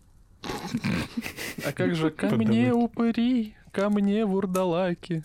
[1.64, 5.22] А как же ко мне упыри, ко мне вурдалаки.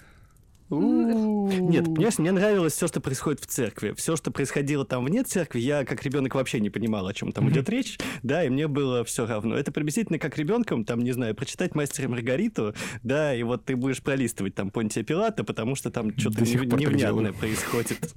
[0.69, 3.93] Нет, понимаешь, мне нравилось все, что происходит в церкви.
[3.93, 7.49] Все, что происходило там вне церкви, я как ребенок вообще не понимал, о чем там
[7.49, 9.55] идет речь, да, и мне было все равно.
[9.55, 12.73] Это приблизительно как ребенком, там, не знаю, прочитать мастера Маргариту,
[13.03, 18.13] да, и вот ты будешь пролистывать там Понтия Пилата, потому что там что-то невнятное происходит.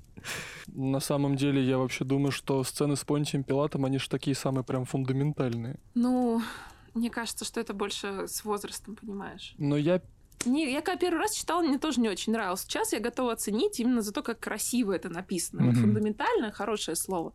[0.67, 4.65] На самом деле, я вообще думаю, что сцены с Понтием Пилатом, они же такие самые
[4.65, 5.79] прям фундаментальные.
[5.95, 6.43] Ну,
[6.95, 9.55] мне кажется, что это больше с возрастом, понимаешь.
[9.59, 10.01] Но я
[10.45, 12.63] не, я когда первый раз читала, мне тоже не очень нравилось.
[12.63, 15.61] Сейчас я готова оценить именно за то, как красиво это написано.
[15.63, 15.67] Mm-hmm.
[15.67, 17.33] Вот фундаментально хорошее слово.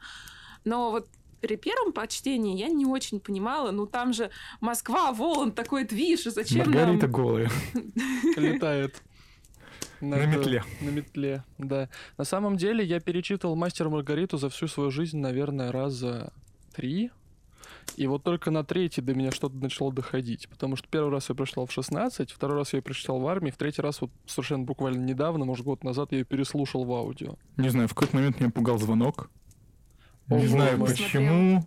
[0.63, 1.07] Но вот
[1.41, 4.29] при первом почтении я не очень понимала, ну там же
[4.61, 7.11] Москва, Волан, такой движ, и зачем Маргарита нам...
[7.11, 7.51] голая.
[8.37, 9.01] Летает.
[9.99, 10.63] На, на метле.
[10.81, 11.89] На метле, да.
[12.17, 16.33] На самом деле я перечитывал «Мастер Маргариту» за всю свою жизнь, наверное, раза
[16.73, 17.11] три,
[17.97, 20.47] и вот только на третий до меня что-то начало доходить.
[20.49, 23.51] Потому что первый раз я прочитал в 16, второй раз я ее прочитал в армии,
[23.51, 27.35] в третий раз вот совершенно буквально недавно, может, год назад я ее переслушал в аудио.
[27.57, 29.29] Не знаю, в какой-то момент меня пугал звонок.
[30.27, 31.65] Не знаю почему.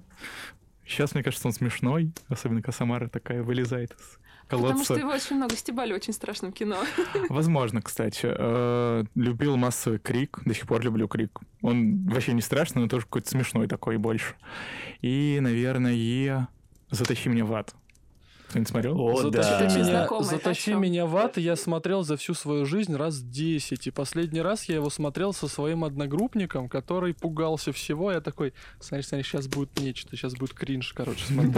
[0.87, 4.73] Сейчас, мне кажется, он смешной, особенно когда Самара такая вылезает из колодца.
[4.73, 6.79] Потому что его очень много стебали в очень страшном кино.
[7.29, 8.27] Возможно, кстати.
[8.27, 11.41] Э, любил массовый крик, до сих пор люблю крик.
[11.63, 14.35] Он вообще не страшный, но тоже какой-то смешной такой больше.
[15.03, 16.49] И, наверное,
[16.91, 17.75] «Затащи меня в ад».
[18.55, 19.01] Кто-нибудь смотрел?
[19.01, 19.77] О, затащи да.
[19.77, 23.89] меня, затащи меня в ад я смотрел за всю свою жизнь раз 10.
[23.89, 28.13] И последний раз я его смотрел со своим одногруппником, который пугался всего.
[28.13, 31.53] Я такой, смотри, смотри, сейчас будет нечто, сейчас будет кринж, короче, смотри.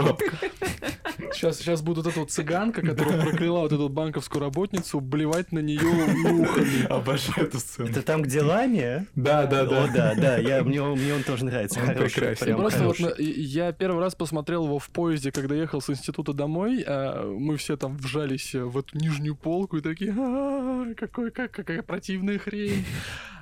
[1.33, 5.59] Сейчас, сейчас будет вот эта вот цыганка, которая прокляла вот эту банковскую работницу, блевать на
[5.59, 6.85] нее ухами.
[6.87, 7.89] Обожаю эту сцену.
[7.89, 9.07] Это там, где Ламия?
[9.15, 9.83] Да, да, да.
[9.83, 11.79] О, да, да, я, мне, мне он тоже нравится.
[11.79, 13.05] Он хороший, прям Просто хороший.
[13.05, 17.57] вот я первый раз посмотрел его в поезде, когда ехал с института домой, а мы
[17.57, 22.85] все там вжались в эту нижнюю полку и такие, «А, какой, как, какая противная хрень.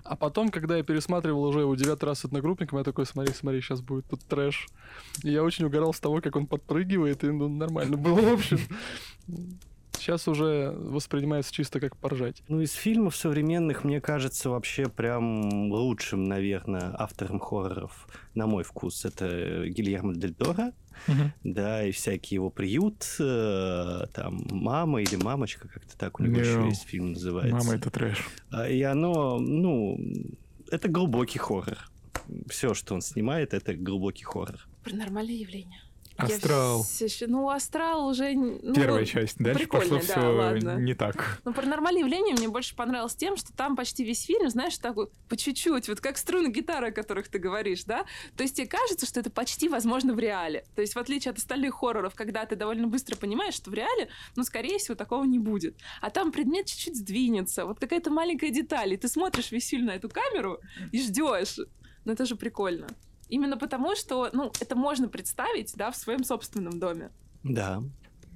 [0.04, 3.62] А потом, когда я пересматривал уже его девятый раз с одногруппником, я такой, смотри, смотри,
[3.62, 4.68] сейчас будет тут трэш.
[5.24, 8.60] И я очень угорал с того, как он подпрыгивает, и ну, нормально было, в общем.
[9.98, 12.44] Сейчас уже воспринимается чисто как поржать.
[12.48, 19.06] Ну, из фильмов современных, мне кажется, вообще прям лучшим, наверное, автором хорроров, на мой вкус,
[19.06, 20.74] это Гильермо Дель Торо.
[21.08, 21.30] Uh-huh.
[21.44, 26.40] Да, и всякий его приют, э, там, мама или мамочка, как-то так у него yeah.
[26.40, 27.56] еще есть фильм называется.
[27.56, 28.26] Мама это трэш.
[28.50, 30.00] А, и оно, ну,
[30.72, 31.78] это глубокий хоррор.
[32.48, 34.68] Все, что он снимает, это глубокий хоррор.
[34.84, 35.82] Паранормальное явление.
[36.18, 36.86] Астрал.
[37.00, 38.34] Я ну, Астрал уже...
[38.34, 39.38] ну, Первая часть.
[39.38, 40.78] Дальше пошло да, все ладно.
[40.78, 41.42] не так.
[41.44, 45.36] Но паранормальное явление мне больше понравилось тем, что там почти весь фильм, знаешь, такой по
[45.36, 48.06] чуть-чуть, вот как струны гитары, о которых ты говоришь, да?
[48.38, 50.66] То есть тебе кажется, что это почти возможно в реале.
[50.76, 54.10] То есть в отличие от остальных хорроров, когда ты довольно быстро понимаешь, что в реале,
[54.36, 55.76] ну, скорее всего, такого не будет.
[56.02, 59.96] А там предмет чуть-чуть сдвинется, вот какая-то маленькая деталь, и ты смотришь весь фильм на
[59.96, 60.60] эту камеру
[60.92, 61.60] и ждешь.
[62.06, 62.88] Ну, это же прикольно.
[63.30, 67.12] Именно потому, что, ну, это можно представить, да, в своем собственном доме.
[67.44, 67.82] Да.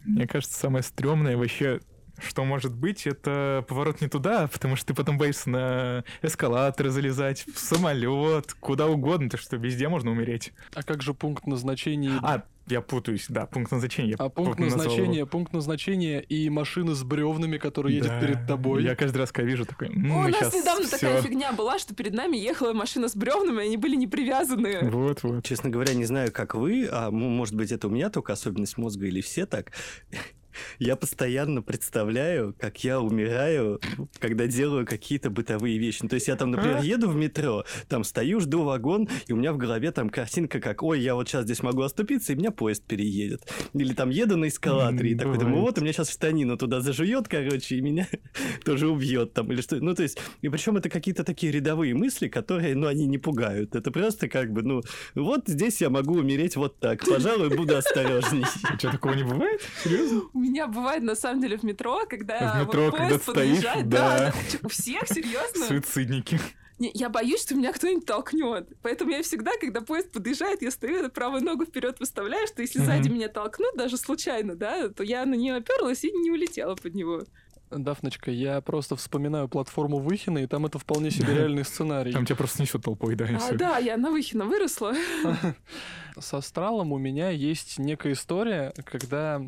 [0.05, 1.81] Мне кажется, самое стрёмное вообще,
[2.19, 7.45] что может быть, это поворот не туда, потому что ты потом боишься на эскалатор залезать,
[7.45, 10.53] в самолет, куда угодно, то что везде можно умереть.
[10.73, 12.19] А как же пункт назначения?
[12.21, 14.15] А, я путаюсь, да, пункт назначения.
[14.17, 18.83] А пункт назначения, пункт назначения и машины с бревнами, которые едет Да, перед тобой.
[18.83, 21.27] Я каждый раз, когда вижу, такой, «М, О, у нас недавно такая всё».
[21.27, 24.89] фигня была, что перед нами ехала машина с бревнами, они были не привязаны.
[24.89, 25.43] Вот, вот.
[25.43, 29.05] Честно говоря, не знаю, как вы, а может быть, это у меня только особенность мозга
[29.05, 29.71] или все так.
[30.79, 33.79] Я постоянно представляю, как я умираю,
[34.19, 35.99] когда делаю какие-то бытовые вещи.
[36.03, 36.83] Ну, То есть я там, например, А?
[36.83, 40.83] еду в метро, там стою, жду вагон, и у меня в голове там картинка как,
[40.83, 43.41] ой, я вот сейчас здесь могу оступиться, и меня поезд переедет.
[43.73, 47.27] Или там еду на эскалаторе, и такой думаю, вот у меня сейчас штанину туда зажует,
[47.27, 48.07] короче, и меня
[48.65, 49.77] тоже убьет там, или что.
[49.77, 53.75] Ну, то есть, и причем это какие-то такие рядовые мысли, которые, ну, они не пугают.
[53.75, 54.81] Это просто как бы, ну,
[55.15, 57.05] вот здесь я могу умереть вот так.
[57.05, 58.45] Пожалуй, буду осторожней.
[58.77, 59.61] Что, такого не бывает?
[59.83, 60.21] Серьезно?
[60.49, 63.89] Меня бывает на самом деле в метро, когда В метро, вот когда поезд стоишь, подъезжает,
[63.89, 64.17] да.
[64.17, 64.33] да, да.
[64.51, 65.65] Чё, У всех, серьезно?
[65.67, 66.39] Суицидники.
[66.79, 68.69] Не, я боюсь, что меня кто-нибудь толкнет.
[68.81, 72.85] Поэтому я всегда, когда поезд подъезжает, я стою, правую ногу вперед выставляю, что если Мгм.
[72.87, 76.95] сзади меня толкнут, даже случайно, да, то я на нее оперлась и не улетела под
[76.95, 77.23] него.
[77.71, 82.11] Дафночка, я просто вспоминаю платформу Выхина, и там это вполне себе реальный сценарий.
[82.11, 84.93] Там тебя просто несет толпой, да, и А, да, я на Выхино выросла.
[86.19, 89.41] С астралом у меня есть некая история, когда,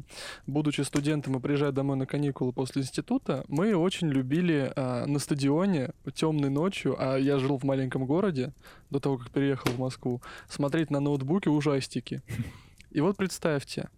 [0.46, 5.92] будучи студентом и приезжая домой на каникулы после института, мы очень любили а, на стадионе
[6.14, 8.54] темной ночью, а я жил в маленьком городе
[8.92, 12.22] до того, как переехал в Москву, смотреть на ноутбуке ужастики.
[12.92, 13.90] И вот представьте,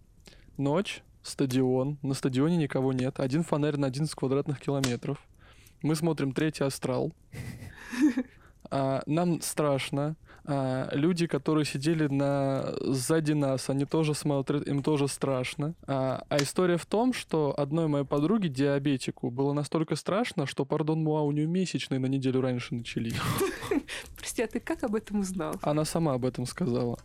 [0.56, 5.18] ночь, стадион, на стадионе никого нет, один фонарь на 11 квадратных километров.
[5.82, 7.12] Мы смотрим третий астрал.
[8.70, 10.16] А, нам страшно.
[10.46, 15.74] А, люди, которые сидели на сзади нас, они тоже смотрят, им тоже страшно.
[15.86, 21.02] А, а история в том, что одной моей подруге, диабетику, было настолько страшно, что, пардон,
[21.02, 23.14] муа, у нее месячные на неделю раньше начались.
[24.16, 25.54] Прости, а ты как об этом узнал?
[25.62, 26.98] Она сама об этом сказала.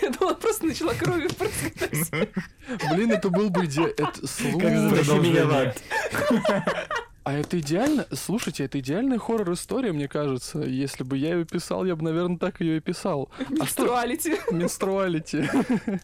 [0.00, 2.10] Я думала, просто начала кровью прыскать.
[2.94, 3.84] Блин, это был бы иде...
[3.84, 5.74] это- Как Слушай, затащи меня в продолжение.
[6.52, 7.02] ад.
[7.24, 8.06] А это идеально...
[8.12, 10.60] Слушайте, это идеальная хоррор-история, мне кажется.
[10.60, 13.30] Если бы я ее писал, я бы, наверное, так ее и писал.
[13.38, 14.36] А Менструалити.
[14.50, 15.48] Менструалити.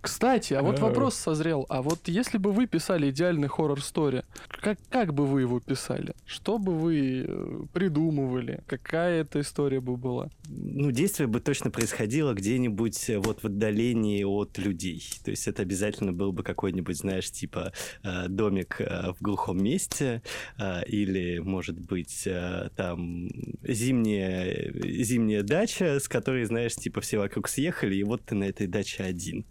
[0.00, 0.82] Кстати, а вот Э.
[0.82, 1.66] вопрос созрел.
[1.68, 4.22] А вот если бы вы писали идеальный хоррор-стори,
[4.60, 6.14] как, как бы вы его писали?
[6.26, 8.62] Что бы вы э, придумывали?
[8.66, 10.28] Какая эта история бы была?
[10.48, 15.02] Ну, действие бы точно происходило где-нибудь э, вот в отдалении от людей.
[15.24, 17.72] То есть это обязательно был бы какой-нибудь, знаешь, типа
[18.28, 20.22] домик в глухом месте,
[20.86, 23.28] или, может быть, э, там
[23.62, 28.66] зимняя, зимняя дача, с которой, знаешь, типа все вокруг съехали, и вот ты на этой
[28.66, 29.46] даче один.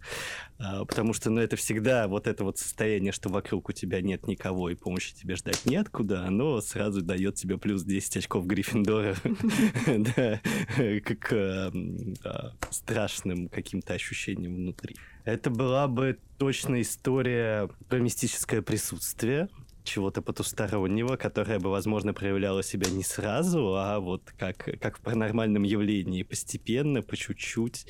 [0.58, 4.26] А, Потому что, ну, это всегда вот это вот состояние, что вокруг у тебя нет
[4.26, 9.16] никого и помощи тебе ждать неоткуда, оно сразу дает тебе плюс 10 очков Гриффиндора
[9.86, 10.40] да,
[10.76, 14.96] к м, а, страшным каким-то ощущениям внутри.
[15.24, 19.48] Это была бы точно история про мистическое присутствие,
[19.88, 25.62] чего-то потустороннего, которое бы, возможно, проявляло себя не сразу, а вот как, как в паранормальном
[25.62, 27.86] явлении, постепенно, по чуть-чуть.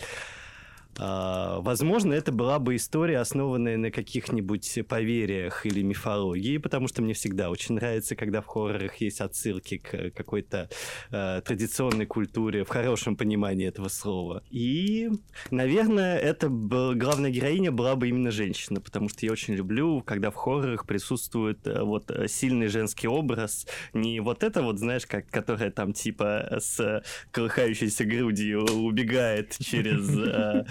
[0.96, 7.14] А, Возможно, это была бы история, основанная на каких-нибудь поверьях или мифологии, потому что мне
[7.14, 10.68] всегда очень нравится, когда в хоррорах есть отсылки к какой-то
[11.10, 14.42] э, традиционной культуре в хорошем понимании этого слова.
[14.50, 15.10] И,
[15.50, 20.30] наверное, это б- главная героиня была бы именно женщина, потому что я очень люблю, когда
[20.30, 25.28] в хоррорах присутствует э, вот э, сильный женский образ, не вот это вот, знаешь, как,
[25.28, 30.64] которая там типа с колыхающейся грудью убегает через э,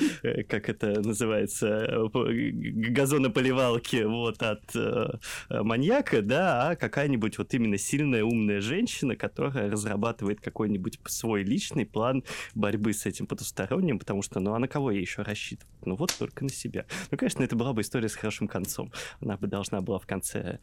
[0.47, 2.51] как это называется, э,
[2.91, 5.07] газонополивалки вот от э,
[5.49, 11.85] э, маньяка, да, а какая-нибудь вот именно сильная, умная женщина, которая разрабатывает какой-нибудь свой личный
[11.85, 12.23] план
[12.55, 15.67] борьбы с этим потусторонним, потому что, ну, а на кого ей еще рассчитывать?
[15.85, 16.85] Ну, вот только на себя.
[17.11, 18.91] Ну, конечно, это была бы история с хорошим концом.
[19.21, 20.59] Она бы должна была в конце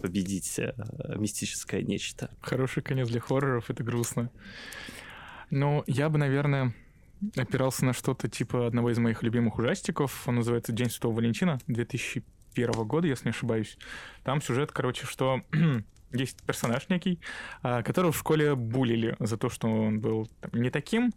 [0.00, 0.72] победить э,
[1.16, 2.30] мистическое нечто.
[2.40, 4.30] Хороший конец для хорроров, это грустно.
[5.50, 6.74] Ну, я бы, наверное,
[7.36, 10.26] опирался на что-то типа одного из моих любимых ужастиков.
[10.26, 13.78] Он называется «День Святого Валентина» 2001 года, если не ошибаюсь.
[14.24, 15.42] Там сюжет, короче, что
[16.12, 17.20] есть персонаж некий,
[17.62, 21.12] а, которого в школе булили за то, что он был там, не таким,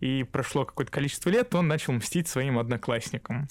[0.00, 3.48] и прошло какое-то количество лет, он начал мстить своим одноклассникам.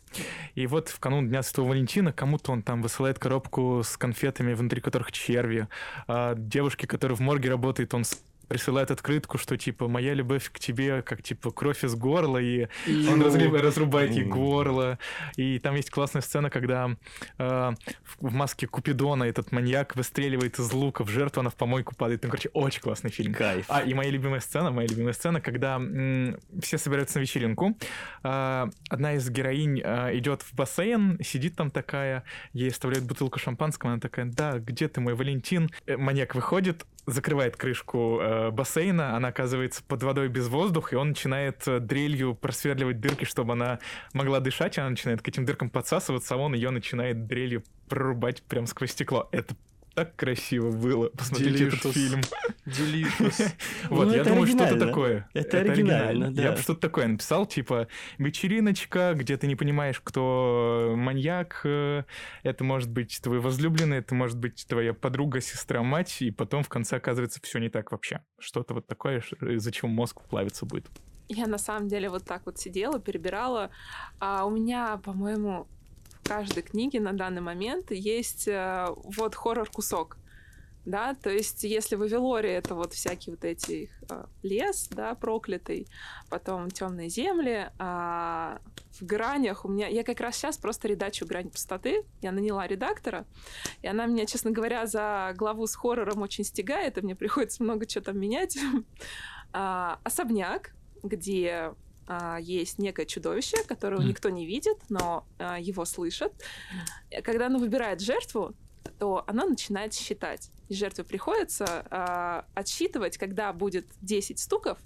[0.56, 4.82] И вот в канун Дня Святого Валентина кому-то он там высылает коробку с конфетами, внутри
[4.82, 5.68] которых черви.
[6.08, 8.04] А девушке, которая в морге работает, он
[8.50, 12.68] присылает открытку, что типа моя любовь к тебе как типа кровь из горла, и
[13.10, 14.98] он разрубает ей горло.
[15.38, 16.96] И там есть классная сцена, когда
[17.38, 17.72] э,
[18.20, 22.24] в маске Купидона этот маньяк выстреливает из лука в жертву, она в помойку падает.
[22.24, 23.34] Ну, короче, очень классный фильм.
[23.34, 23.66] Кайф.
[23.70, 27.78] А, и моя любимая сцена, моя любимая сцена, когда м- все собираются на вечеринку,
[28.24, 33.92] э, одна из героинь э, идет в бассейн, сидит там такая, ей оставляют бутылку шампанского,
[33.92, 35.70] она такая, да, где ты, мой Валентин?
[35.88, 41.68] Маньяк выходит, закрывает крышку э, бассейна, она оказывается под водой без воздуха, и он начинает
[41.68, 43.80] э, дрелью просверливать дырки, чтобы она
[44.14, 48.68] могла дышать, она начинает к этим дыркам подсасываться, а он ее начинает дрелью прорубать прям
[48.68, 49.28] сквозь стекло.
[49.32, 49.56] Это
[50.00, 51.10] так красиво было.
[51.10, 51.78] Посмотрите Delicious.
[51.80, 52.22] этот фильм.
[52.66, 53.52] Delicious.
[53.90, 55.30] Вот, ну, я думаю, что-то такое.
[55.34, 56.42] Это оригинально, да.
[56.42, 61.62] Я бы что-то такое написал, типа вечериночка, где ты не понимаешь, кто маньяк.
[61.66, 62.04] Э,
[62.44, 66.70] это может быть твой возлюбленный, это может быть твоя подруга, сестра, мать, и потом в
[66.70, 68.22] конце оказывается все не так вообще.
[68.40, 70.88] Что-то вот такое, из-за чего мозг плавиться будет.
[71.28, 73.70] Я на самом деле вот так вот сидела, перебирала.
[74.20, 75.68] А у меня, по-моему,
[76.30, 78.88] каждой книге на данный момент есть э,
[79.18, 80.18] вот хоррор-кусок.
[80.86, 85.88] Да, то есть, если в Авелоре это вот всякие вот эти э, лес, да, проклятый,
[86.30, 88.60] потом темные земли, а
[89.00, 93.26] в гранях у меня, я как раз сейчас просто редачу грань пустоты, я наняла редактора,
[93.82, 97.88] и она меня, честно говоря, за главу с хоррором очень стигает, и мне приходится много
[97.88, 98.58] чего там менять.
[99.52, 101.74] а, особняк, где
[102.42, 104.06] есть некое чудовище, которого mm.
[104.06, 106.34] никто не видит, но а, его слышат.
[107.24, 108.56] Когда оно выбирает жертву,
[108.98, 110.52] то оно начинает считать.
[110.70, 114.78] И жертве приходится а, отсчитывать, когда будет 10 стуков,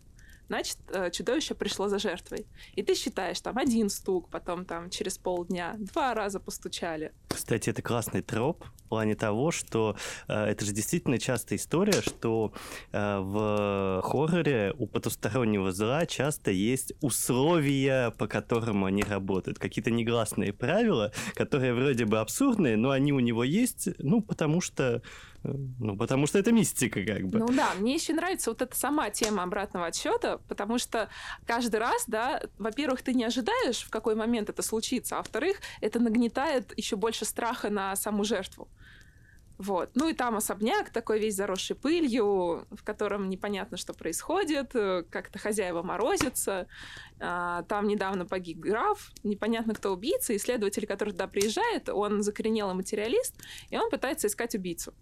[0.48, 2.46] значит, э, чудовище пришло за жертвой.
[2.76, 7.12] И ты считаешь, там, один стук, потом там через полдня два раза постучали.
[7.30, 9.96] Кстати, это классный троп плане того, что
[10.28, 12.54] э, это же действительно частая история, что
[12.92, 19.58] э, в хорроре у потустороннего зла часто есть условия, по которым они работают.
[19.58, 25.02] Какие-то негласные правила, которые вроде бы абсурдные, но они у него есть, ну, потому что
[25.44, 27.40] ну, потому что это мистика, как бы.
[27.40, 31.10] Ну да, мне еще нравится вот эта сама тема обратного отсчета, потому что
[31.46, 36.00] каждый раз, да, во-первых, ты не ожидаешь, в какой момент это случится, а во-вторых, это
[36.00, 38.70] нагнетает еще больше страха на саму жертву.
[39.60, 39.92] Вот.
[39.94, 45.84] Ну и там особняк такой весь заросший пылью, в котором непонятно, что происходит, как-то хозяева
[45.84, 46.68] морозятся.
[47.20, 50.36] А, там недавно погиб граф, непонятно, кто убийца.
[50.36, 53.36] Исследователь, который туда приезжает, он закоренелый материалист,
[53.70, 54.94] и он пытается искать убийцу.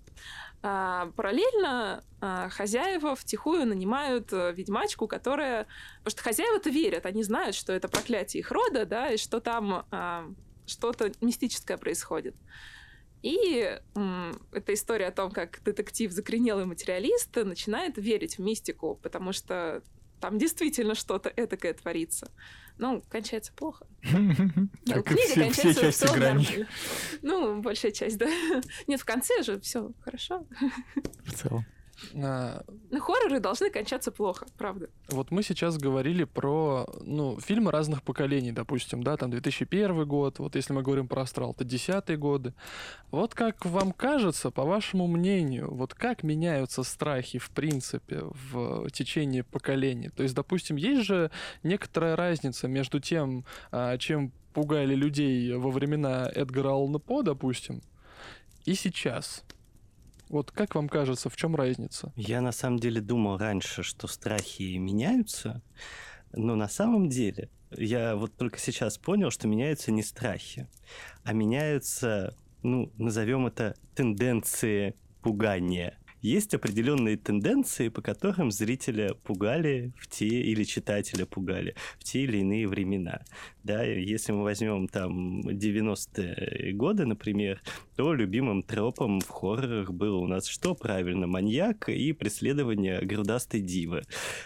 [0.62, 5.66] А, параллельно а, хозяева втихую нанимают э, ведьмачку, которая...
[6.00, 9.86] Потому что хозяева-то верят, они знают, что это проклятие их рода, да, и что там
[10.68, 12.36] что-то мистическое происходит.
[13.22, 19.32] И м, эта история о том, как детектив закоренелый материалист начинает верить в мистику, потому
[19.32, 19.84] что
[20.20, 22.32] там действительно что-то этакое творится.
[22.78, 23.86] Ну, кончается плохо.
[24.86, 26.68] Как и все части грани.
[27.22, 28.28] Ну, большая часть, да.
[28.88, 30.48] Нет, в конце же все хорошо.
[31.26, 31.66] В целом.
[32.16, 32.64] А...
[32.90, 34.90] Ну, хорроры должны кончаться плохо, правда.
[35.10, 40.56] Вот мы сейчас говорили про, ну, фильмы разных поколений, допустим, да, там 2001 год, вот
[40.56, 42.54] если мы говорим про «Астрал», то десятые годы.
[43.12, 49.44] Вот как вам кажется, по вашему мнению, вот как меняются страхи, в принципе, в течение
[49.44, 50.10] поколений?
[50.10, 51.32] То есть, допустим, есть же
[51.64, 57.82] некоторая разница между тем, а, чем пугали людей во времена Эдгара Аллана По, допустим,
[58.66, 59.44] и сейчас.
[60.32, 62.14] Вот как вам кажется, в чем разница?
[62.16, 65.62] Я на самом деле думал раньше, что страхи меняются,
[66.32, 70.70] но на самом деле я вот только сейчас понял, что меняются не страхи,
[71.26, 80.08] а меняются, ну, назовем это тенденции пугания есть определенные тенденции, по которым зрителя пугали в
[80.08, 83.22] те или читателя пугали в те или иные времена.
[83.64, 87.62] Да, если мы возьмем там 90-е годы, например,
[87.96, 90.74] то любимым тропом в хоррорах было у нас что?
[90.74, 94.04] Правильно, маньяк и преследование грудастой дивы.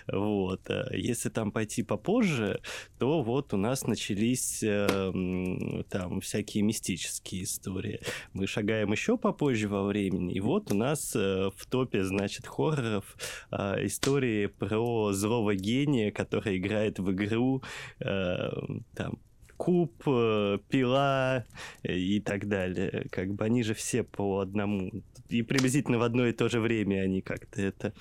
[0.08, 0.70] Вот.
[0.70, 2.60] А если там пойти попозже,
[3.00, 8.02] то вот у нас начались э, там всякие мистические истории.
[8.34, 13.18] Мы шагаем еще попозже во времени, и вот у нас э, в топе, значит, хорроров
[13.52, 17.64] э, истории про злого гения, который играет в игру
[18.00, 18.50] э,
[18.96, 19.20] там
[19.58, 21.46] куб, э, пила
[21.84, 23.08] и так далее.
[23.12, 24.92] Как бы они же все по одному.
[25.30, 27.94] И приблизительно в одно и то же время они как-то это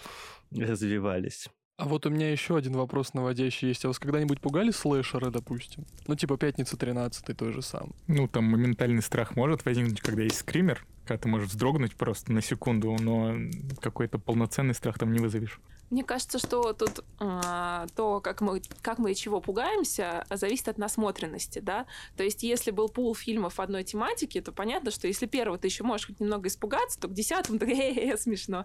[0.51, 1.49] развивались.
[1.77, 3.85] А вот у меня еще один вопрос наводящий есть.
[3.85, 5.85] А вас когда-нибудь пугали слэшеры, допустим?
[6.07, 7.93] Ну, типа «Пятница 13 той же сам.
[8.07, 12.43] Ну, там моментальный страх может возникнуть, когда есть скример, когда ты можешь вздрогнуть просто на
[12.43, 13.35] секунду, но
[13.81, 15.61] какой-то полноценный страх там не вызовешь.
[15.91, 20.79] Мне кажется, что тут э, то, как мы, как мы и чего пугаемся, зависит от
[20.79, 21.87] насмотренности, да.
[22.16, 25.83] То есть, если был пул фильмов одной тематики, то понятно, что если первого ты еще
[25.83, 27.68] можешь хоть немного испугаться, то к десятому так
[28.20, 28.64] смешно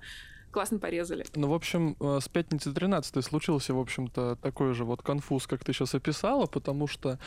[0.51, 1.25] классно порезали.
[1.35, 5.63] Ну, в общем, э, с пятницы 13 случился, в общем-то, такой же вот конфуз, как
[5.63, 7.19] ты сейчас описала, потому что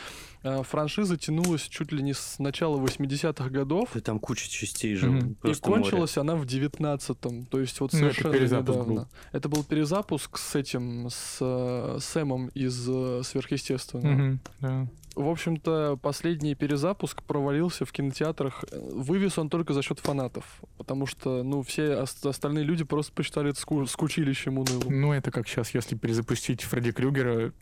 [0.43, 3.95] э, франшиза тянулась чуть ли не с начала 80-х годов.
[3.95, 5.07] И там куча частей же.
[5.07, 5.51] Mm-hmm.
[5.51, 6.31] И кончилась море.
[6.31, 8.93] она в 19-м, то есть вот ну, совершенно это недавно.
[8.93, 9.07] Был.
[9.31, 12.83] Это был перезапуск с этим, с э, Сэмом из
[13.25, 14.13] «Сверхъестественного».
[14.13, 14.39] Mm-hmm.
[14.61, 14.87] Yeah.
[15.15, 18.63] В общем-то, последний перезапуск провалился в кинотеатрах.
[18.71, 23.59] Вывез он только за счет фанатов, потому что, ну, все остальные люди просто посчитали это
[23.59, 25.01] ску- скучилищем унылым.
[25.01, 27.53] Ну, это как сейчас, если перезапустить Фредди Крюгера,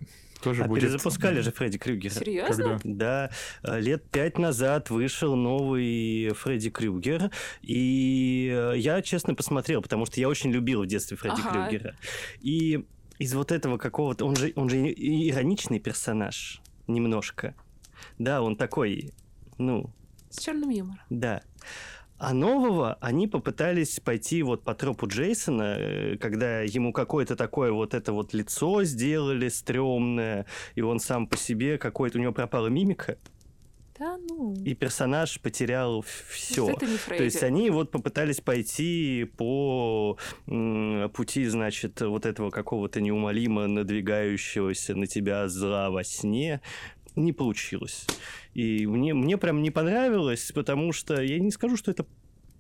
[0.41, 0.82] тоже а будет...
[0.82, 2.14] перезапускали же Фредди Крюгера.
[2.14, 2.80] Серьезно?
[2.82, 3.30] Когда?
[3.64, 3.80] Да.
[3.80, 7.32] Лет пять назад вышел новый Фредди Крюгер,
[7.62, 11.68] и э, я, честно, посмотрел, потому что я очень любил в детстве Фредди ага.
[11.68, 11.95] Крюгера.
[12.39, 12.86] И
[13.20, 14.26] из вот этого какого-то...
[14.26, 17.55] Он же, он же ироничный персонаж немножко.
[18.17, 19.11] Да, он такой,
[19.57, 19.89] ну...
[20.29, 21.01] С черным юмором.
[21.09, 21.41] Да.
[22.17, 27.95] А нового они попытались пойти вот по тропу Джейсона, э, когда ему какое-то такое вот
[27.95, 33.17] это вот лицо сделали стрёмное, и он сам по себе какой-то, у него пропала мимика.
[34.02, 34.56] Да, ну.
[34.66, 36.74] И персонаж потерял все.
[36.74, 40.18] То есть, То есть они вот попытались пойти по
[41.14, 46.62] пути, значит, вот этого какого-то неумолимо надвигающегося на тебя зла во сне,
[47.16, 48.08] не получилось.
[48.56, 52.08] И мне, мне прям не понравилось, потому что я не скажу, что это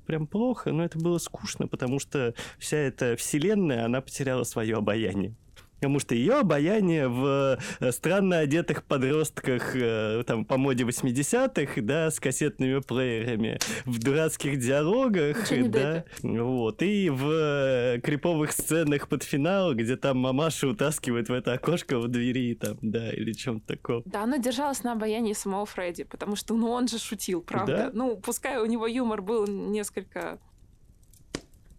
[0.05, 5.33] прям плохо, но это было скучно, потому что вся эта вселенная, она потеряла свое обаяние
[5.81, 12.11] потому что ее обаяние в э, странно одетых подростках э, там по моде 80-х, да,
[12.11, 15.37] с кассетными плеерами, в дурацких диалогах,
[15.69, 21.53] да, вот, и в э, криповых сценах под финал, где там мамаша утаскивает в это
[21.53, 24.03] окошко в двери, там, да, или чем-то таком.
[24.05, 27.75] Да, она держалась на обаянии самого Фредди, потому что, ну, он же шутил, правда.
[27.75, 27.91] Да?
[27.91, 30.39] Ну, пускай у него юмор был несколько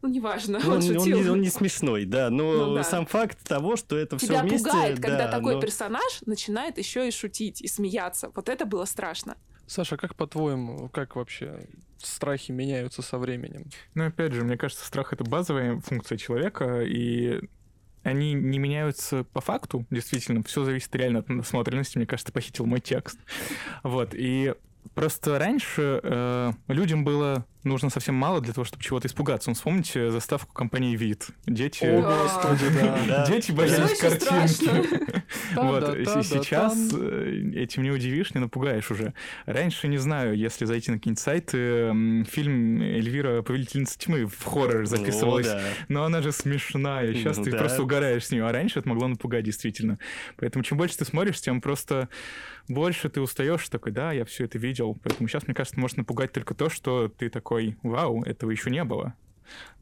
[0.03, 1.21] ну, неважно, ну, он, он шутил.
[1.21, 2.83] Он, он не смешной, да, но ну, да.
[2.83, 4.69] сам факт того, что это все Тебя вместе...
[4.69, 5.61] пугает, да, когда такой но...
[5.61, 8.31] персонаж начинает еще и шутить, и смеяться.
[8.35, 9.37] Вот это было страшно.
[9.69, 13.71] Саша, как по-твоему, как вообще страхи меняются со временем?
[13.95, 17.41] Ну, опять же, мне кажется, страх— это базовая функция человека, и
[18.03, 22.81] они не меняются по факту, действительно, все зависит реально от насмотренности, мне кажется, похитил мой
[22.81, 23.19] текст.
[23.85, 24.55] Вот, и
[24.95, 29.51] просто раньше э, людям было нужно совсем мало для того, чтобы чего-то испугаться.
[29.51, 31.29] Ну, вспомните заставку компании «Вид».
[31.47, 31.85] Дети...
[31.85, 32.65] О, господи,
[33.09, 33.27] да.
[33.27, 35.23] Дети боялись картинки.
[35.55, 35.85] Вот,
[36.25, 39.15] сейчас э, этим не удивишь, не напугаешь уже.
[39.47, 43.43] Раньше, не знаю, если зайти на какие-нибудь сайты, фильм «Эльвира.
[43.43, 45.49] Повелительница тьмы» в хоррор записывалась.
[45.89, 47.13] Но она же смешная.
[47.15, 48.47] Сейчас ты просто угораешь с нее.
[48.47, 49.99] А раньше это могло напугать, действительно.
[50.37, 52.09] Поэтому чем больше ты смотришь, тем просто
[52.69, 54.99] больше ты устаешь такой, да, я все это видел.
[55.03, 57.52] Поэтому сейчас, мне кажется, может напугать только то, что ты такой,
[57.83, 59.15] вау, этого еще не было.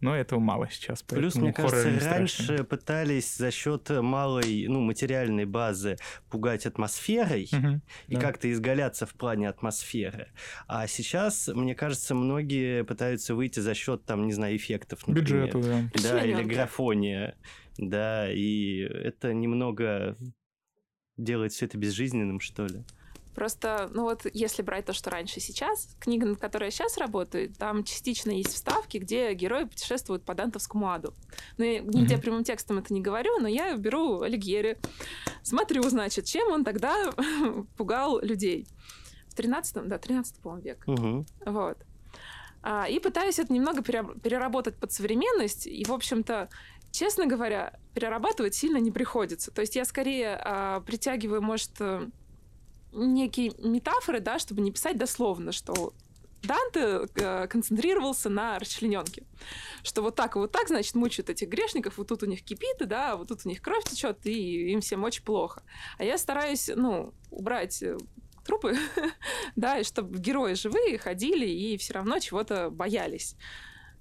[0.01, 1.03] Но этого мало сейчас.
[1.03, 5.97] Плюс, мне кажется, раньше пытались за счет малой, ну, материальной базы
[6.31, 8.21] пугать атмосферой угу, и да.
[8.21, 10.29] как-то изгаляться в плане атмосферы.
[10.67, 15.47] А сейчас, мне кажется, многие пытаются выйти за счет, там, не знаю, эффектов, например.
[15.47, 15.91] Бюджету, да.
[16.03, 17.37] Да, или графония.
[17.77, 20.17] Да, и это немного
[21.17, 22.85] делает все это безжизненным, что ли.
[23.35, 27.53] Просто, ну вот, если брать то, что раньше сейчас, книга, над которой я сейчас работаю,
[27.53, 31.15] там частично есть вставки, где герои путешествуют по дантовскому аду.
[31.57, 32.21] Ну, я нигде mm-hmm.
[32.21, 34.79] прямым текстом это не говорю, но я беру Алигьери,
[35.43, 37.13] смотрю, значит, чем он тогда
[37.77, 38.67] пугал людей.
[39.29, 40.85] В 13 да, 13 по-моему, век.
[40.89, 41.53] Mm-hmm.
[41.53, 41.79] Вот.
[42.63, 45.67] А, и пытаюсь это немного переработать под современность.
[45.67, 46.49] И, в общем-то,
[46.91, 49.51] честно говоря, перерабатывать сильно не приходится.
[49.51, 52.09] То есть я скорее а, притягиваю, может, э,
[52.93, 55.93] некие метафоры, да, чтобы не писать дословно, что
[56.43, 59.25] Данте э, концентрировался на расчлененке.
[59.83, 62.79] Что вот так и вот так, значит, мучают этих грешников, вот тут у них кипит,
[62.79, 65.63] да, вот тут у них кровь течет, и им всем очень плохо.
[65.99, 67.99] А я стараюсь, ну, убрать э,
[68.45, 68.77] трупы,
[69.57, 73.37] да, и чтобы герои живые ходили и все равно чего-то боялись.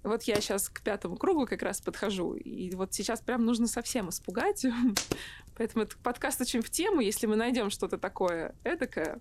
[0.04, 4.10] Вот я сейчас к пятому кругу как раз подхожу, и вот сейчас прям нужно совсем
[4.10, 4.66] испугать.
[5.58, 9.20] Поэтому этот подкаст очень в тему, если мы найдем что-то такое эдакое.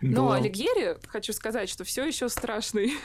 [0.00, 0.36] Но Да.
[0.36, 2.92] Алигьери, хочу сказать, что все еще страшный.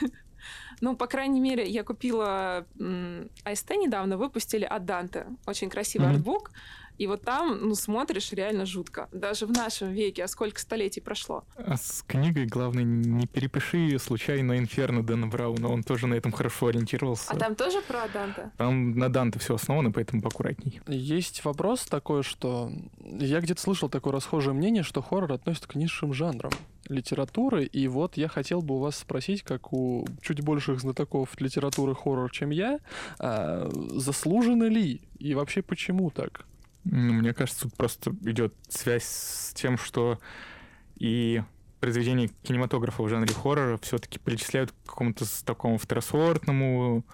[0.80, 5.26] Ну, по крайней мере, я купила м, АСТ недавно, выпустили от Данте.
[5.46, 6.52] Очень красивый артбук.
[6.98, 9.08] И вот там, ну, смотришь, реально жутко.
[9.12, 11.44] Даже в нашем веке, а сколько столетий прошло.
[11.56, 16.68] А с книгой, главное, не перепиши случайно Инферно Дэна Брауна, он тоже на этом хорошо
[16.68, 17.30] ориентировался.
[17.30, 18.50] А там тоже про Данте?
[18.56, 20.80] Там на Данте все основано, поэтому поаккуратней.
[20.86, 22.70] Есть вопрос такой, что
[23.00, 26.52] я где-то слышал такое расхожее мнение, что хоррор относится к низшим жанрам
[26.88, 31.94] литературы, и вот я хотел бы у вас спросить, как у чуть больших знатоков литературы
[31.94, 32.78] хоррор, чем я,
[33.18, 36.46] а, заслуженно ли и вообще почему так?
[36.90, 40.18] Мне кажется, тут просто идет связь с тем, что
[40.96, 41.42] и
[41.80, 47.04] произведения кинематографа в жанре хоррора все-таки причисляют к какому-то такому второсортному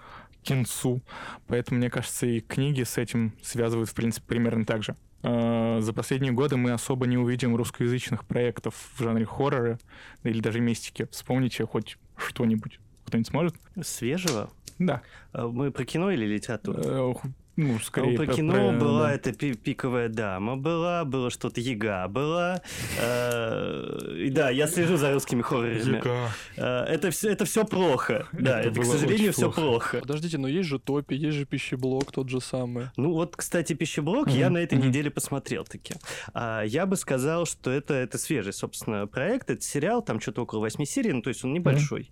[0.43, 1.01] кинцу.
[1.47, 4.95] Поэтому, мне кажется, и книги с этим связывают, в принципе, примерно так же.
[5.23, 9.79] Э, За последние годы мы особо не увидим русскоязычных проектов в жанре хоррора
[10.23, 11.07] или даже мистики.
[11.11, 12.79] Вспомните хоть что-нибудь.
[13.05, 13.55] Кто-нибудь сможет?
[13.81, 14.51] Свежего?
[14.77, 15.01] Да.
[15.31, 17.19] А Мы про кино или литературу?
[17.55, 19.13] Ну, Ну, скорее про- кино про- была да.
[19.13, 22.61] это пи- пиковая дама, была, было что-то Яга, была.
[22.99, 25.95] э, да, я слежу за русскими хоррорами.
[25.97, 26.29] Яга.
[26.57, 28.27] Э, Это все, это все плохо.
[28.33, 29.61] Да, Это это, к сожалению, все плохо.
[29.61, 29.99] плохо.
[29.99, 32.87] Подождите, но есть же Топи, есть же Пищеблок тот же самый.
[32.97, 34.87] Ну вот, кстати, пищеблок я Мгм, на этой мгм.
[34.87, 35.93] неделе посмотрел таки.
[36.33, 39.49] А, я бы сказал, что это, это свежий, собственно, проект.
[39.49, 42.09] Это сериал, там что-то около восьми серий, ну то есть он небольшой.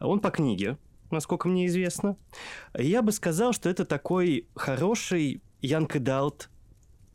[0.00, 0.76] Он по книге,
[1.10, 2.16] насколько мне известно.
[2.76, 6.50] Я бы сказал, что это такой хороший Янг Далт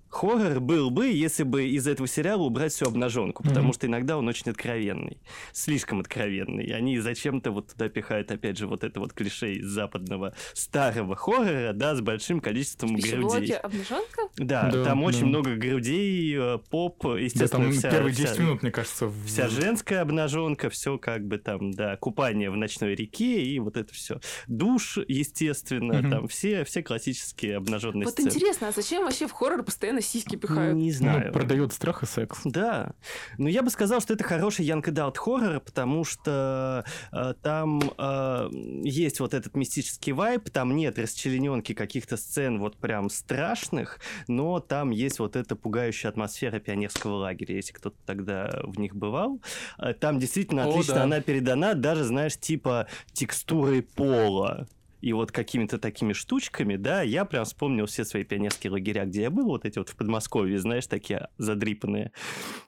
[0.10, 3.74] хоррор был бы, если бы из этого сериала убрать всю обнаженку, потому Мгм.
[3.74, 5.20] что иногда он очень откровенный,
[5.54, 6.66] слишком откровенный.
[6.66, 11.16] И Они зачем-то вот туда пихают, опять же, вот это вот клише из западного старого
[11.16, 13.54] хоррора, да, с большим количеством В грудей.
[13.56, 14.22] обнаженка?
[14.38, 15.26] Да, Да, там очень да.
[15.28, 19.26] много грудей, э, поп, Да, естественно, там вся, первые вся- 10 минут, мне кажется, в-
[19.26, 23.94] вся женская обнаженка, все как бы там, да, купание в ночной реке и вот это
[23.94, 24.20] все.
[24.48, 26.10] Душ, естественно, Мгм.
[26.12, 28.28] там все, все классические обнаженные Вот сцены.
[28.30, 30.76] интересно, а зачем вообще в хоррор постоянно сиськи пихают?
[30.76, 31.34] Не ну, знаю.
[31.34, 32.40] продает страх и секс.
[32.46, 32.94] Да.
[33.38, 38.50] Но я бы сказал, что это хороший Young Adult хоррор, потому что э, там э,
[38.84, 44.92] есть вот этот мистический вайб, там нет расчлененки каких-то сцен вот прям страшных, но там
[44.92, 49.42] есть вот эта пугающая атмосфера пионерского лагеря, если кто-то тогда в них бывал.
[49.78, 51.04] Э, Там действительно О, отлично да.
[51.04, 54.68] она передана, даже, знаешь, типа текстурой пола
[55.02, 59.30] и вот какими-то такими штучками, да, я прям вспомнил все свои пионерские лагеря, где я
[59.30, 62.12] был, вот эти вот в Подмосковье, знаешь, такие задрипанные.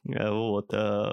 [0.05, 0.73] Э, Вот.
[0.73, 1.11] э,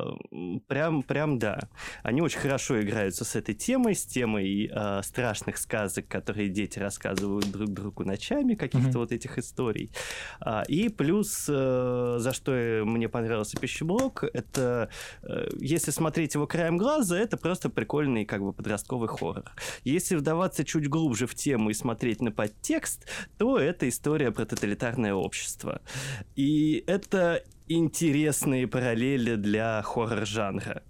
[0.68, 1.68] Прям, прям, да.
[2.02, 7.50] Они очень хорошо играются с этой темой, с темой э, страшных сказок, которые дети рассказывают
[7.50, 8.98] друг другу ночами, каких-то Мгм.
[9.00, 9.90] вот этих историй.
[10.40, 14.88] А, И плюс, э, за что мне понравился пищеблок, это,
[15.22, 19.44] э, если смотреть его краем глаза, это просто прикольный как бы подростковый хоррор.
[19.84, 23.06] Если вдаваться чуть глубже в тему и смотреть на подтекст,
[23.38, 25.80] то это история про тоталитарное общество.
[26.36, 30.82] И это интересные параллели для хоррор-жанра.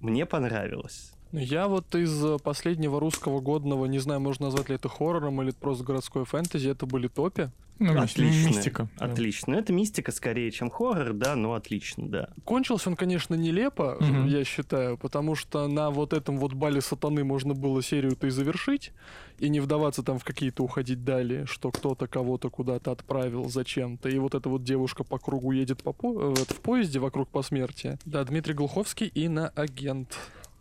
[0.00, 1.13] Мне понравилось.
[1.40, 5.50] Я вот из э, последнего русского годного, не знаю, можно назвать ли это хоррором или
[5.50, 7.50] просто городской фэнтези, это были Топи.
[7.80, 8.46] Ну, Отлично.
[8.48, 8.88] мистика.
[9.00, 9.06] да.
[9.06, 9.54] Отлично.
[9.54, 12.28] Ну, Это мистика скорее, чем хоррор, да, но отлично, да.
[12.44, 14.26] Кончился он, конечно, нелепо, Мгм.
[14.26, 18.92] я считаю, потому что на вот этом вот бале сатаны можно было серию-то и завершить,
[19.40, 24.18] и не вдаваться там в какие-то уходить далее, что кто-то кого-то куда-то отправил зачем-то, и
[24.18, 27.98] вот эта вот девушка по кругу едет по по- э, в поезде вокруг посмертия.
[28.04, 30.16] Да, Дмитрий Глуховский и на агент.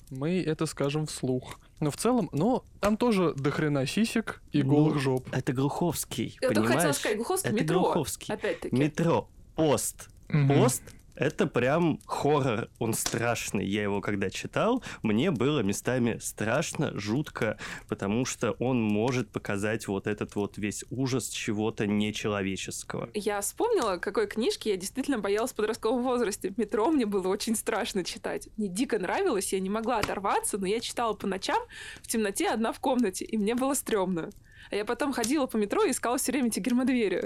[0.09, 1.59] Мы это скажем вслух.
[1.79, 5.27] Но в целом, но там тоже дохрена сисек и Ну, голых жоп.
[5.31, 6.75] Это Глуховский, Я только понимаешь?
[6.75, 7.79] хотела сказать, Глуховский Это метро.
[7.81, 8.33] Глуховский.
[8.33, 8.75] Опять-таки.
[8.75, 9.27] Метро.
[9.55, 10.09] Пост.
[10.29, 10.47] Мгм.
[10.47, 10.81] Пост
[11.23, 13.65] это прям хоррор, он страшный.
[13.65, 17.57] Я его когда читал, мне было местами страшно, жутко,
[17.87, 23.09] потому что он может показать вот этот вот весь ужас чего-то нечеловеческого.
[23.13, 26.53] Я вспомнила, какой книжки я действительно боялась в подростковом возрасте.
[26.57, 28.49] Метро мне было очень страшно читать.
[28.57, 31.61] Мне дико нравилось, я не могла оторваться, но я читала по ночам
[32.01, 34.29] в темноте одна в комнате, и мне было стрёмно.
[34.71, 37.23] А я потом ходила по метро и искала все время эти гермодвери.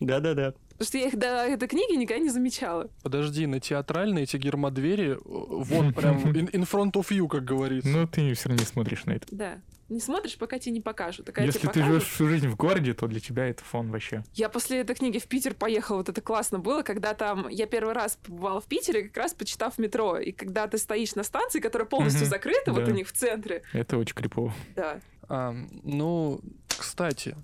[0.00, 0.54] Да-да-да.
[0.70, 2.90] Потому что я их до этой книги никогда не замечала.
[3.02, 7.88] Подожди, на театральные эти гермодвери, вот прям in, in front of you, как говорится.
[7.88, 9.26] Ну, ты все равно не смотришь на это.
[9.30, 9.60] Да.
[9.88, 11.26] Не смотришь, пока тебе не покажут.
[11.26, 12.02] Такая Если тебе ты покажут.
[12.02, 14.24] живешь всю жизнь в городе, то для тебя это фон вообще.
[14.32, 17.92] Я после этой книги в Питер поехала, вот это классно было, когда там я первый
[17.92, 21.86] раз побывала в Питере, как раз почитав метро, и когда ты стоишь на станции, которая
[21.86, 24.52] полностью закрыта, вот у них в центре, Это очень крипово.
[24.74, 24.98] да.
[25.34, 27.34] А, ну, кстати,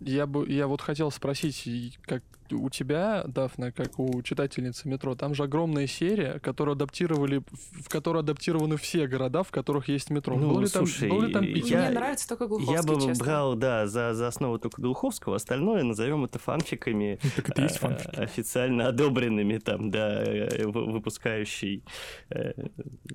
[0.00, 2.22] я бы, я вот хотел спросить, как
[2.52, 8.20] у тебя, Дафна, как у читательницы метро, там же огромная серия, которую адаптировали, в которой
[8.22, 10.36] адаптированы все города, в которых есть метро.
[10.36, 11.78] Ну, был ли слушай, там, был ли там Питер?
[11.78, 13.24] Я- Мне нравится только Глуховский, Я бы честно.
[13.24, 17.78] брал, да, за, за основу только Глуховского, остальное назовем это фанфиками, так это есть э,
[17.80, 18.16] фанфики.
[18.16, 21.82] официально одобренными там, да, э, вы- выпускающий.
[22.30, 22.52] э,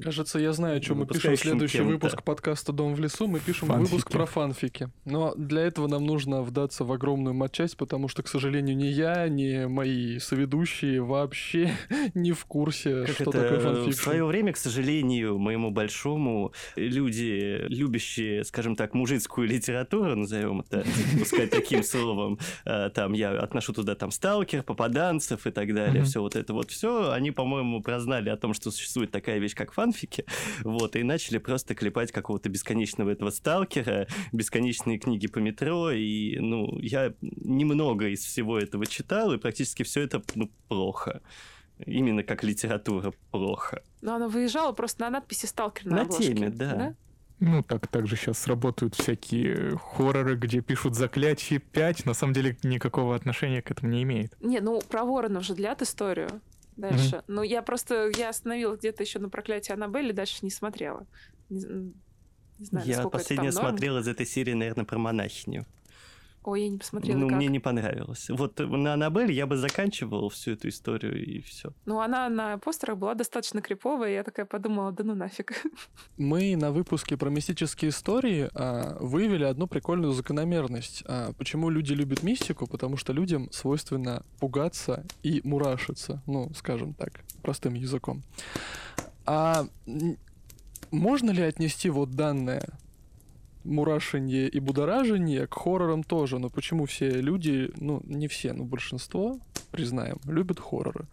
[0.02, 3.28] Кажется, я знаю, о чем мы пишем следующий выпуск подкаста «Дом в лесу».
[3.28, 3.92] Мы пишем Фанфики.
[3.92, 4.90] выпуск про фанфики.
[5.06, 9.23] Но для этого нам нужно вдаться в огромную матчасть, потому что, к сожалению, ни я,
[9.30, 11.72] ни мои соведущие вообще
[12.14, 14.02] не в курсе, Как что это, такое в fanfiction.
[14.02, 20.84] свое время, к сожалению, моему большому, люди, любящие, скажем так, мужицкую литературу, назовем это,
[21.20, 26.22] пускай таким словом, э, там я отношу туда там сталкер, попаданцев и так далее, все
[26.22, 30.26] вот это вот все, они, по-моему, прознали о том, что существует такая вещь, как фанфики,
[30.64, 36.78] вот, и начали просто клепать какого-то бесконечного этого сталкера, бесконечные книги по метро, и, ну,
[36.80, 41.22] я немного из всего этого читал, и практически все это, ну, плохо.
[41.86, 43.82] Именно как литература плохо.
[44.02, 46.96] Но она выезжала просто на надписи «Сталкер» на, На обложке, теме, да.
[47.40, 52.58] Ну, так, так же сейчас работают всякие хорроры, где пишут заклятие 5, на самом деле
[52.64, 54.34] никакого отношения к этому не имеет.
[54.40, 56.42] Не, ну про воронов же длят историю
[56.78, 57.24] дальше.
[57.28, 61.06] Ну, я просто, я остановилась где-то еще на проклятие Аннабелли, дальше не смотрела.
[61.50, 61.94] Не,
[62.60, 63.78] не знаю, я последнее это там норм.
[63.78, 65.66] смотрел из этой серии, наверное, про монахиню.
[66.44, 67.38] Ой, я не посмотрела, ну, как.
[67.38, 68.30] мне не понравилось.
[68.30, 71.74] Вот на Аннабель я бы заканчивал всю эту историю и все.
[71.86, 75.54] Ну, она на постерах была достаточно криповая, и я такая подумала, да ну нафиг.
[76.18, 81.04] Мы на выпуске про мистические истории а, выявили одну прикольную закономерность.
[81.08, 82.68] А, почему люди любят мистику?
[82.68, 86.22] Потому что людям свойственно пугаться и мурашиться.
[86.28, 88.24] Ну, скажем так, простым языком.
[89.26, 89.66] А
[90.92, 92.68] можно ли отнести вот данное
[93.64, 96.40] мурашение и будоражение к хоррорам тоже?
[96.40, 99.40] Но почему все люди, ну, не все, но большинство,
[99.72, 101.08] признаем, любят хорроры?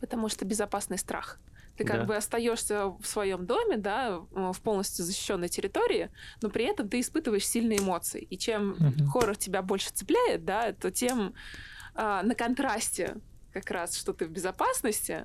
[0.00, 1.40] Потому что безопасный страх.
[1.76, 2.04] Ты как Да.
[2.04, 7.46] бы остаешься в своем доме, да, в полностью защищенной территории, но при этом ты испытываешь
[7.46, 8.22] сильные эмоции.
[8.22, 9.04] И чем Мгм.
[9.04, 11.34] хоррор тебя больше цепляет, да, то тем
[11.94, 13.16] а, на контрасте
[13.50, 15.24] как раз, что ты в безопасности,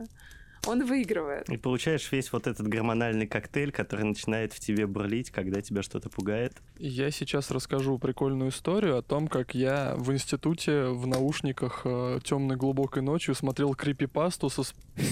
[0.66, 1.50] он выигрывает.
[1.50, 6.10] И получаешь весь вот этот гормональный коктейль, который начинает в тебе бурлить, когда тебя что-то
[6.10, 6.54] пугает.
[6.78, 11.86] Я сейчас расскажу прикольную историю о том, как я в институте в наушниках
[12.24, 14.64] темной глубокой ночью смотрел крипипасту со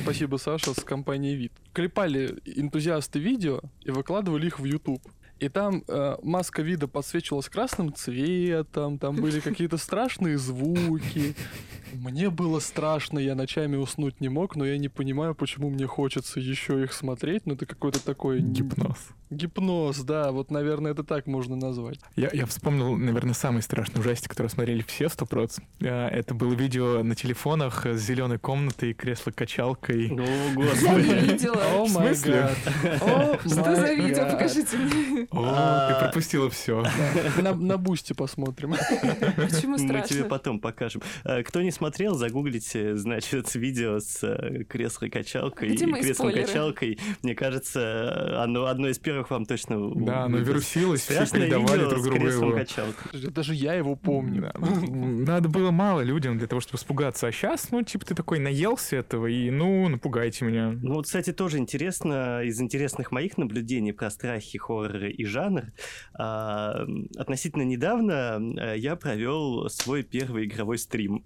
[0.02, 1.52] спасибо Саша с компанией Вид.
[1.74, 5.02] Клепали энтузиасты видео и выкладывали их в YouTube.
[5.40, 11.36] И там э, маска вида подсвечивалась красным цветом, там были какие-то страшные звуки.
[11.94, 16.40] Мне было страшно, я ночами уснуть не мог, но я не понимаю, почему мне хочется
[16.40, 17.46] еще их смотреть.
[17.46, 18.40] Ну, это какой-то такой...
[18.42, 18.98] Гипноз.
[19.30, 22.00] Гипноз, да, вот, наверное, это так можно назвать.
[22.16, 25.58] Я, я вспомнил, наверное, самый страшный ужастик, который смотрели все сто проц.
[25.80, 30.10] Это было видео на телефонах с зеленой комнатой, кресло-качалкой.
[30.10, 31.32] Ну, Я не господи.
[31.32, 31.62] видела.
[31.76, 32.34] О В май смысле?
[32.34, 33.02] гад.
[33.02, 34.30] О Что за видео?
[34.32, 35.27] Покажите мне.
[35.32, 35.94] О, А.
[35.94, 36.84] ты пропустила все.
[37.42, 38.72] На, бусте посмотрим.
[39.36, 40.26] Почему Мы тебе страшно?
[40.26, 41.02] потом покажем.
[41.24, 47.00] Э, Кто не смотрел, загуглите, значит, видео с э, креслом-качалкой Где и креслом-качалкой.
[47.24, 52.28] Мне кажется, оно одно из первых вам точно Да, оно вирусилось, все передавали друг другу
[52.28, 52.60] его.
[53.32, 54.52] Даже я его помню.
[54.54, 54.60] Да.
[54.88, 57.28] Надо было мало людям для того, чтобы испугаться.
[57.28, 60.72] А сейчас, ну, типа, ты такой наелся этого, и, ну, напугайте меня.
[60.82, 65.66] Ну вот, кстати, тоже интересно, из интересных моих наблюдений про страхи, хорроры и жанр,
[66.14, 66.86] а,
[67.18, 71.26] относительно недавно э, я провел свой первый игровой стрим.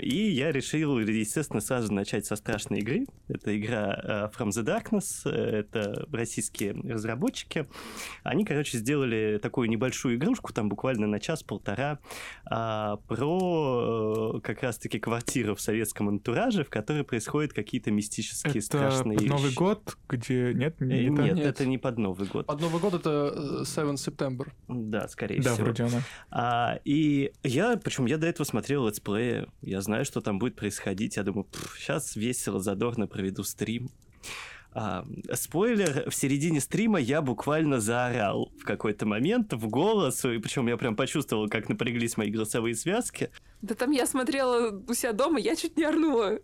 [0.00, 3.06] И я решил, естественно, сразу начать со страшной игры.
[3.28, 5.30] Это игра э, From the Darkness, э,
[5.60, 7.66] это российские разработчики.
[8.22, 11.98] Они, короче, сделали такую небольшую игрушку, там буквально на час-полтора,
[12.44, 18.60] а, про э, как раз-таки квартиру в советском антураже, в которой происходят какие-то мистические Это
[18.64, 19.58] страшные под Новый вещи.
[19.58, 20.52] год, где...
[20.54, 21.34] Нет, Э, не Нет, так?
[21.34, 21.46] Нет.
[21.46, 22.46] это не под Новый год.
[22.46, 24.48] Под Новый год это э, 7 September.
[24.68, 25.64] Да, скорее Да, всего.
[25.66, 26.02] вроде она.
[26.30, 31.16] А, и я, причем я до этого смотрел летсплеи, я знаю, что там будет происходить,
[31.16, 31.46] я думаю,
[31.78, 33.90] сейчас весело, задорно проведу стрим.
[34.74, 35.04] А,
[35.34, 40.76] спойлер, в середине стрима я буквально заорал в какой-то момент в голос, и причем я
[40.78, 43.30] прям почувствовал, как напряглись мои голосовые связки.
[43.60, 46.38] Да там я смотрела у себя дома, я чуть не орнула.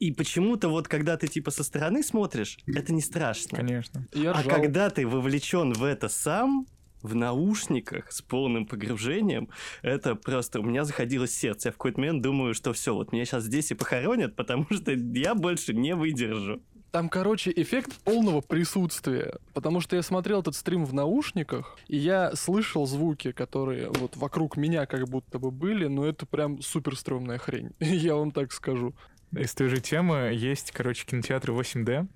[0.00, 3.58] И почему-то вот когда ты типа со стороны смотришь, это не страшно.
[3.58, 4.06] Конечно.
[4.14, 4.54] Я А ржал.
[4.54, 6.66] когда ты вовлечен в это сам,
[7.04, 9.48] в наушниках с полным погружением,
[9.82, 10.58] это просто...
[10.60, 11.68] У меня заходило сердце.
[11.68, 14.92] Я в какой-то момент думаю, что все, вот меня сейчас здесь и похоронят, потому что
[14.92, 16.62] я больше не выдержу.
[16.90, 19.38] Там, короче, эффект полного присутствия.
[19.52, 24.56] Потому что я смотрел этот стрим в наушниках, и я слышал звуки, которые вот вокруг
[24.56, 27.72] меня как будто бы были, но это прям супер стрёмная хрень.
[27.80, 28.94] Я вам так скажу.
[29.32, 32.06] Из той же темы есть, короче, кинотеатры 8D.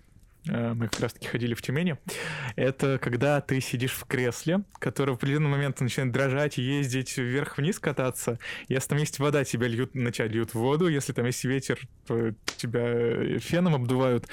[0.47, 1.97] Э, мы как раз-таки ходили в Тюмени.
[2.57, 8.39] Это когда ты сидишь в кресле, которое в определенный момент начинает дрожать, ездить вверх-вниз кататься.
[8.69, 10.89] Если там есть вода, тебя льют, на тебя льют воду.
[10.89, 14.27] Если там есть ветер, то тебя феном обдувают.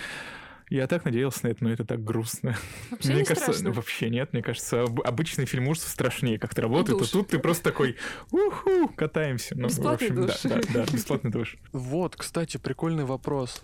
[0.71, 2.57] Я так надеялся на это, но это так грустно.
[2.89, 3.71] Вообще мне не кажется, страшно.
[3.71, 4.33] вообще нет.
[4.33, 6.97] Мне кажется, об- обычный фильм ужасов страшнее как-то работает.
[6.97, 7.09] душ.
[7.09, 7.97] А тут ты просто такой,
[8.31, 9.53] уху, катаемся.
[9.55, 10.41] Ну, в Бесплатный общем, душ.
[10.43, 11.57] да, да, да, бесплатный душ.
[11.71, 13.63] Вот, кстати, прикольный вопрос.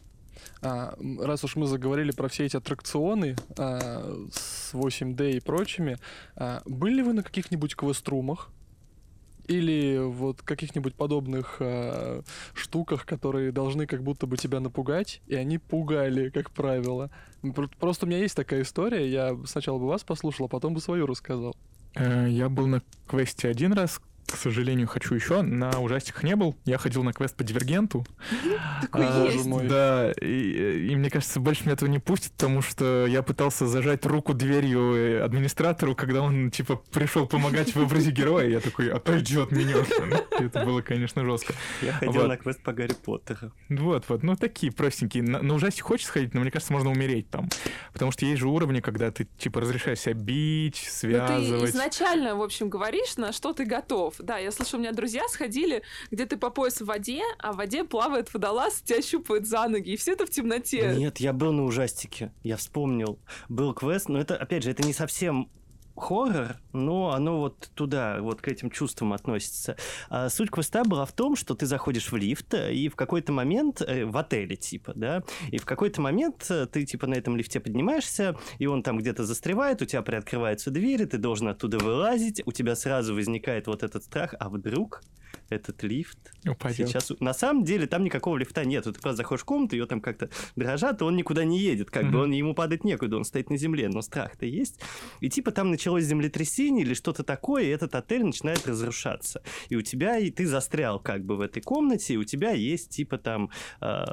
[0.61, 5.97] А, раз уж мы заговорили про все эти аттракционы а, с 8D и прочими,
[6.35, 8.49] а, были вы на каких-нибудь квеструмах?
[9.47, 12.21] Или вот каких-нибудь подобных а,
[12.53, 17.09] штуках, которые должны как будто бы тебя напугать, и они пугали, как правило.
[17.41, 20.79] Пр- Просто у меня есть такая история, я сначала бы вас послушал, а потом бы
[20.79, 21.55] свою рассказал.
[21.95, 23.99] Э, Я был на квесте один раз,
[24.31, 25.41] к сожалению, хочу еще.
[25.41, 26.55] На ужастиках не был.
[26.65, 28.05] Я ходил на квест по дивергенту.
[28.91, 29.27] А.
[29.67, 34.05] Да, и, и мне кажется, больше меня этого не пустят, потому что я пытался зажать
[34.05, 38.47] руку дверью э, администратору, когда он, типа, пришел помогать в образе героя.
[38.47, 39.75] Я такой, отойди от меня.
[40.39, 41.53] Это было, конечно, жестко.
[41.81, 42.27] Я ходил Вот.
[42.27, 43.51] на квест по Гарри Поттеру.
[43.69, 45.23] Вот, вот, ну такие простенькие.
[45.23, 47.49] На, на ужастик хочется сходить, но мне кажется, можно умереть там.
[47.93, 51.69] Потому что есть же уровни, когда ты, типа, разрешаешь себя бить, Ну, ты связывать.
[51.71, 54.15] изначально, в общем, говоришь, на что ты готов.
[54.21, 57.57] Да, я слышу, у меня друзья сходили, где ты по пояс в воде, а в
[57.57, 60.93] воде плавает водолаз, тебя щупает за ноги, и все это в темноте.
[60.97, 62.31] Нет, я был на ужастике.
[62.43, 63.19] Я вспомнил.
[63.49, 65.49] Был квест, но это, опять же, это не совсем
[65.95, 69.75] хоррор, но оно вот туда, вот к этим чувствам относится.
[70.09, 73.31] А суть квеста была в том, что ты заходишь в лифт, э, и в какой-то
[73.31, 77.37] момент, э, в отеле типа, да, и в какой-то момент э, ты типа на этом
[77.37, 82.41] лифте поднимаешься, и он там где-то застревает, у тебя приоткрываются двери, ты должен оттуда вылазить,
[82.45, 85.01] у тебя сразу возникает вот этот страх, а вдруг
[85.49, 86.17] этот лифт
[86.47, 86.87] Упадет.
[86.87, 88.83] Сейчас, на самом деле, там никакого лифта нет.
[88.85, 91.91] Ты просто заходишь в комнату, ее там как-то дрожат, и он никуда не едет.
[91.91, 92.19] Как бы Мгм.
[92.21, 94.79] он ему падать некуда, он стоит на земле, но страх-то есть.
[95.19, 99.43] И типа там началось землетрясение или что-то такое, и этот отель начинает разрушаться.
[99.69, 102.89] И у тебя, и ты застрял как бы в этой комнате, и у тебя есть
[102.89, 103.49] типа там
[103.81, 104.05] э,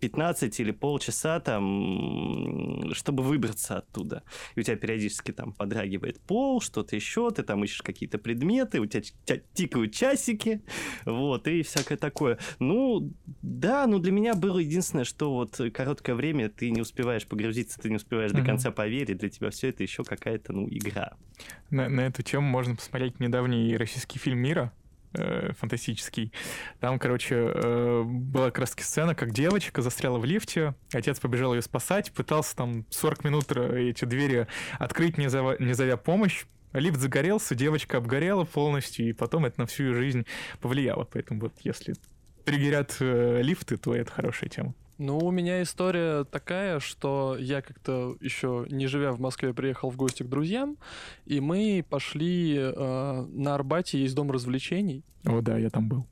[0.00, 4.22] 15 или полчаса там, чтобы выбраться оттуда.
[4.54, 8.86] И у тебя периодически там подрагивает пол, что-то еще, ты там ищешь какие-то предметы, у
[8.86, 9.02] тебя
[9.54, 10.29] тикают часики,
[11.04, 12.38] вот, и всякое такое.
[12.58, 13.12] Ну,
[13.42, 17.90] да, но для меня было единственное, что вот короткое время ты не успеваешь погрузиться, ты
[17.90, 21.12] не успеваешь до конца поверить, для тебя все это еще какая-то, ну, игра.
[21.70, 24.72] На, на эту тему можно посмотреть недавний российский фильм «Мира»,
[25.14, 26.32] э, фантастический.
[26.80, 31.62] Там, короче, э, была как раз сцена, как девочка застряла в лифте, отец побежал ее
[31.62, 34.46] спасать, пытался там 40 минут э, эти двери
[34.78, 36.44] открыть, не зовя, не зовя помощь.
[36.72, 40.26] Лифт загорелся, девочка обгорела полностью, и потом это на всю ее жизнь
[40.60, 41.06] повлияло.
[41.10, 41.94] Поэтому вот если
[42.44, 44.74] триггерят э, лифты, то это хорошая тема.
[44.98, 49.96] Ну, у меня история такая, что я как-то еще не живя в Москве приехал в
[49.96, 50.76] гости к друзьям,
[51.24, 55.02] и мы пошли э, на Арбате есть дом развлечений.
[55.24, 56.06] О, да, я там был.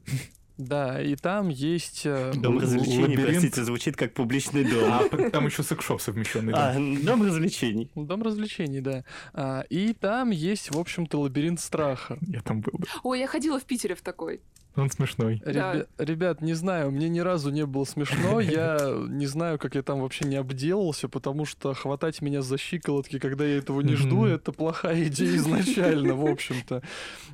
[0.58, 2.02] Да, и там есть...
[2.04, 3.28] э, Дом развлечений, лабиринт.
[3.28, 4.92] простите, звучит как публичный дом.
[4.92, 6.52] А там еще секшоп совмещенный.
[6.52, 6.80] А, да.
[7.04, 7.90] дом развлечений.
[7.94, 9.04] Дом развлечений, да.
[9.32, 12.18] А, и там есть, в общем-то, лабиринт страха.
[12.26, 12.88] Я там был, да.
[13.04, 14.40] Ой, я ходила в Питере в такой.
[14.78, 15.42] Он смешной.
[15.44, 15.74] Да.
[15.74, 18.40] Ребя- Ребят, не знаю, мне ни разу не было смешно.
[18.58, 23.18] Я не знаю, как я там вообще не обделался, потому что хватать меня за щиколотки,
[23.18, 26.82] когда я этого не жду, это плохая идея изначально, в общем-то.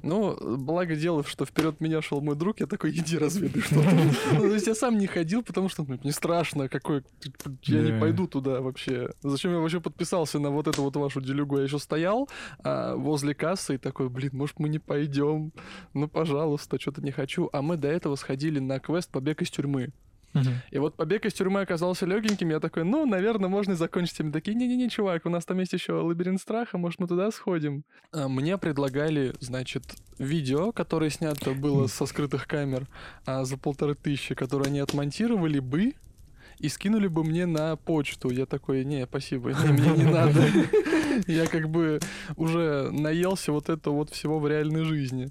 [0.03, 3.90] Ну, благо дело, что вперед меня шел мой друг, я такой, иди разведай что-то.
[4.34, 7.03] Ну, то есть я сам не ходил, потому что ну, не страшно, какой...
[7.64, 9.11] Я не пойду туда вообще.
[9.22, 11.59] Зачем я вообще подписался на вот эту вот вашу делюгу?
[11.59, 12.28] Я еще стоял
[12.62, 15.53] а, возле кассы и такой, блин, может мы не пойдем?
[15.95, 17.34] Ну, пожалуйста, что-то не хочу.
[17.53, 19.93] А мы до этого сходили на квест «Побег из тюрьмы».
[20.72, 24.20] И вот побег из тюрьмы оказался легеньким, я такой, ну, наверное, можно и закончить.
[24.20, 27.85] Они такие, не-не-не, чувак, у нас там есть еще лабиринт страха, может, мы туда сходим.
[28.12, 29.85] А, Мне предлагали, значит,
[30.18, 32.89] видео, которое снято было со скрытых камер
[33.26, 35.95] а, за полторы тысячи, которое они отмонтировали бы
[36.59, 38.31] и скинули бы мне на почту.
[38.31, 40.45] Я такой, не, спасибо, не, мне не надо.
[41.27, 42.01] Я как бы
[42.37, 45.31] уже наелся вот этого вот всего в реальной жизни.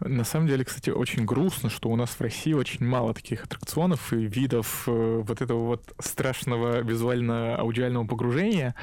[0.00, 4.12] На самом деле, кстати, очень грустно, что у нас в России очень мало таких аттракционов
[4.12, 8.74] и видов э, вот этого вот страшного визуально-аудиального погружения,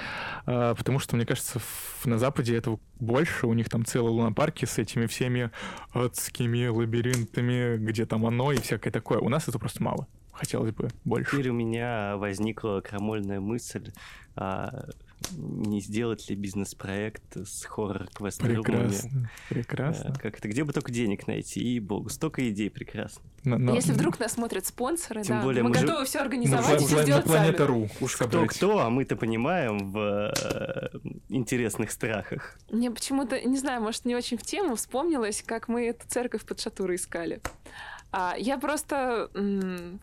[0.46, 4.66] а, потому что, мне кажется, в- на Западе этого больше, у них там целые лунопарки
[4.66, 5.52] с этими всеми
[5.94, 9.20] адскими лабиринтами, где там оно и всякое такое.
[9.20, 10.08] У нас это просто мало.
[10.34, 11.32] Хотелось бы больше.
[11.32, 13.92] Теперь у меня возникла крамольная мысль,
[14.36, 14.86] а
[15.38, 18.62] не сделать ли бизнес-проект с хоррор-квест-румами.
[18.64, 20.14] Прекрасно, прекрасно.
[20.22, 23.22] Как это, где бы только денег найти, и богу, столько идей прекрасно.
[23.46, 26.18] На- на- Если вдруг нас смотрят спонсоры, Тем да, более мы мы же- готовы все
[26.20, 27.90] на организовать пла- и все пла- на сделать сами.
[28.02, 30.90] Уж кто-кто, а мы-то понимаем в э,
[31.30, 32.58] интересных страхах.
[32.70, 36.60] Мне почему-то, не знаю, может, не очень в тему вспомнилось, как мы эту церковь под
[36.60, 37.42] шатурой искали.
[38.12, 40.00] А, я просто м,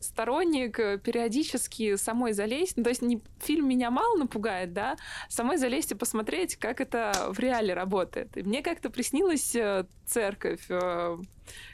[0.00, 2.76] сторонник э, периодически самой залезть.
[2.76, 4.96] Ну, то есть не, фильм меня мало напугает, да,
[5.28, 8.36] самой залезть и посмотреть, как это в реале работает.
[8.36, 11.18] И мне как-то приснилась э, церковь, э,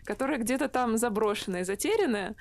[0.05, 2.35] которая где-то там заброшенная, затерянная.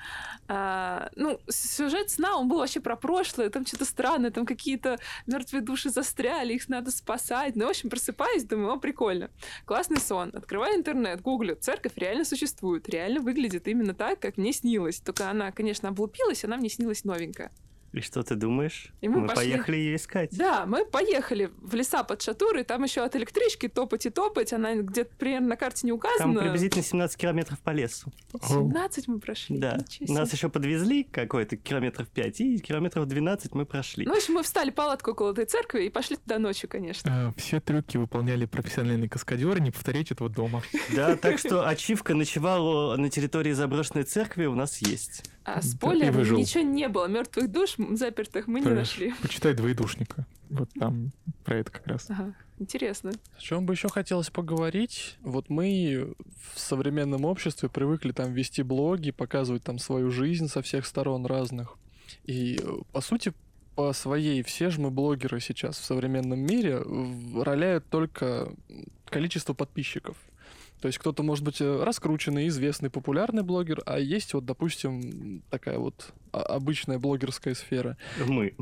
[0.47, 5.61] А, ну, сюжет сна, он был вообще про прошлое, там что-то странное, там какие-то мертвые
[5.61, 7.55] души застряли, их надо спасать.
[7.55, 9.29] Ну, в общем, просыпаюсь, думаю, о, прикольно.
[9.65, 10.31] Классный сон.
[10.33, 11.55] Открываю интернет, гуглю.
[11.55, 14.99] Церковь реально существует, реально выглядит именно так, как мне снилось.
[14.99, 17.51] Только она, конечно, облупилась, она мне снилась новенькая.
[17.95, 18.87] И что ты думаешь?
[18.99, 19.35] И мы пошли.
[19.53, 20.29] поехали ее искать.
[20.37, 24.75] Да, мы поехали в леса под Шатурой, там еще от электрички топать и топать, она
[24.75, 26.41] где-то примерно на карте не Там указана.
[26.41, 28.11] приблизительно 17 километров по лесу.
[28.33, 28.41] Оу.
[28.69, 29.57] 17 мы прошли.
[29.57, 29.77] Да.
[30.01, 34.05] Нас еще подвезли какой-то километров 5, и километров 12 мы прошли.
[34.05, 37.29] Ну, в общем, мы встали палатку около этой церкви и пошли туда ночью, конечно.
[37.29, 40.61] А, Все трюки выполняли профессиональные каскадеры, не повторять этого дома.
[40.93, 45.23] Да, так что ачивка ночевала на территории заброшенной церкви у нас есть.
[45.45, 47.07] А спойлер, ничего не было.
[47.07, 49.13] Мертвых душ запертых мы не нашли.
[49.21, 50.25] Почитай «Двоедушника».
[50.49, 51.11] Вот там
[51.43, 52.09] про это как раз.
[52.09, 53.11] Ага, интересно.
[53.37, 55.17] О чем бы еще хотелось поговорить?
[55.21, 56.15] Вот мы
[56.53, 61.77] в современном обществе привыкли там вести блоги, показывать там свою жизнь со всех сторон разных.
[62.25, 63.33] И, э, по сути,
[63.75, 66.81] по своей все же мы блогеры сейчас в современном мире
[67.35, 68.51] роляют только
[69.05, 70.17] количество подписчиков.
[70.81, 75.79] То есть кто-то может быть э, раскрученный, известный, популярный блогер, а есть вот, допустим, такая
[75.79, 77.97] вот а- обычная блогерская сфера.
[78.25, 78.55] Мы.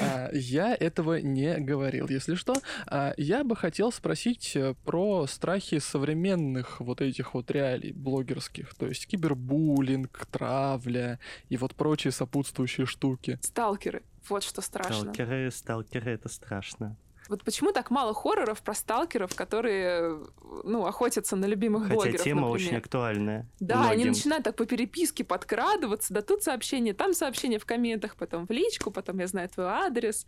[0.00, 2.54] А, Я этого не говорил, если что.
[2.86, 8.86] А, Я бы хотел спросить э, про страхи современных вот этих вот реалий блогерских, то
[8.86, 13.38] есть кибербуллинг, травля и вот прочие сопутствующие штуки.
[13.42, 14.02] Сталкеры.
[14.28, 15.12] Вот что страшно.
[15.12, 16.96] Сталкеры, сталкеры, это страшно.
[17.28, 20.20] Вот почему так мало хорроров про сталкеров, которые,
[20.64, 22.68] ну, охотятся на любимых Хотя блогеров, тема например.
[22.68, 23.48] очень актуальная.
[23.60, 24.08] Да, они многим.
[24.12, 28.90] начинают так по переписке подкрадываться, да тут сообщение, там сообщение в комментах, потом в личку,
[28.90, 30.26] потом я знаю твой адрес,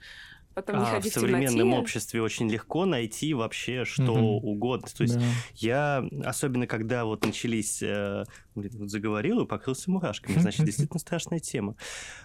[0.54, 4.24] потом не А, ходи в современном обществе очень легко найти вообще что Мгм.
[4.48, 4.88] угодно.
[4.96, 5.22] То есть Да.
[5.56, 8.24] я, особенно когда вот начались, э,
[8.54, 11.74] блин, вот заговорил и покрылся мурашками, значит, действительно страшная тема.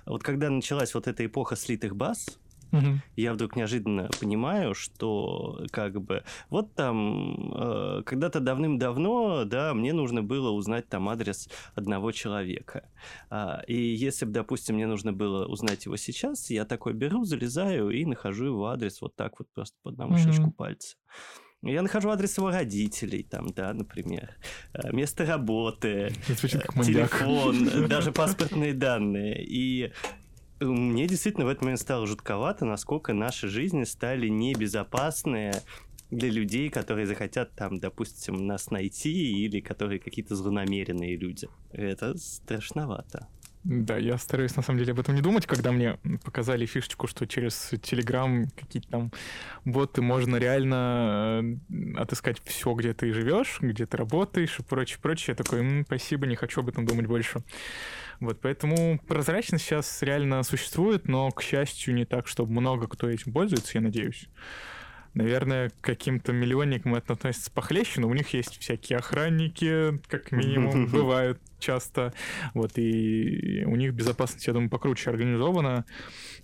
[0.05, 2.39] Вот когда началась вот эта эпоха слитых баз,
[2.71, 3.01] Мгм.
[3.15, 10.23] я вдруг неожиданно понимаю, что как бы вот там э, когда-то давным-давно, да, мне нужно
[10.23, 12.89] было узнать там адрес одного человека.
[13.29, 17.89] А, и если бы, допустим, мне нужно было узнать его сейчас, я такой беру, залезаю
[17.89, 20.23] и нахожу его адрес вот так вот просто по одному Мгм.
[20.23, 20.95] щелчку пальца.
[21.63, 24.35] Я нахожу адрес его родителей, там, да, например,
[24.73, 26.11] э, место работы,
[26.75, 27.11] маньяк.
[27.11, 29.45] телефон, даже паспортные данные.
[29.45, 29.91] И э,
[30.61, 35.53] мне действительно в этот момент стало жутковато, насколько наши жизни стали небезопасные
[36.11, 41.47] для людей, которые захотят там, допустим, нас найти, или которые какие-то злонамеренные люди.
[41.71, 43.27] Это страшновато.
[43.63, 47.27] Да, я стараюсь на самом деле об этом не думать, когда мне показали фишечку, что
[47.27, 49.11] через Telegram какие-то там
[49.65, 55.35] боты можно реально э, отыскать все, где ты живешь, где ты работаешь и прочее, прочее.
[55.37, 57.43] Я такой, «М, спасибо, не хочу об этом думать больше.
[58.19, 63.31] Вот, поэтому прозрачность сейчас реально существует, но, к счастью, не так, чтобы много кто этим
[63.31, 64.27] пользуется, я надеюсь.
[65.13, 70.87] Наверное, к каким-то миллионникам это относится похлеще, но у них есть всякие охранники, как минимум,
[70.87, 72.13] бывают часто.
[72.53, 75.85] Вот, и у них безопасность, я думаю, покруче организована.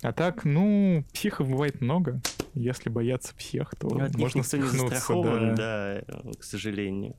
[0.02, 2.20] А так, ну, психов бывает много.
[2.54, 6.02] Если бояться всех, то От них можно никто не застрахован, да.
[6.06, 7.16] да, э, к сожалению.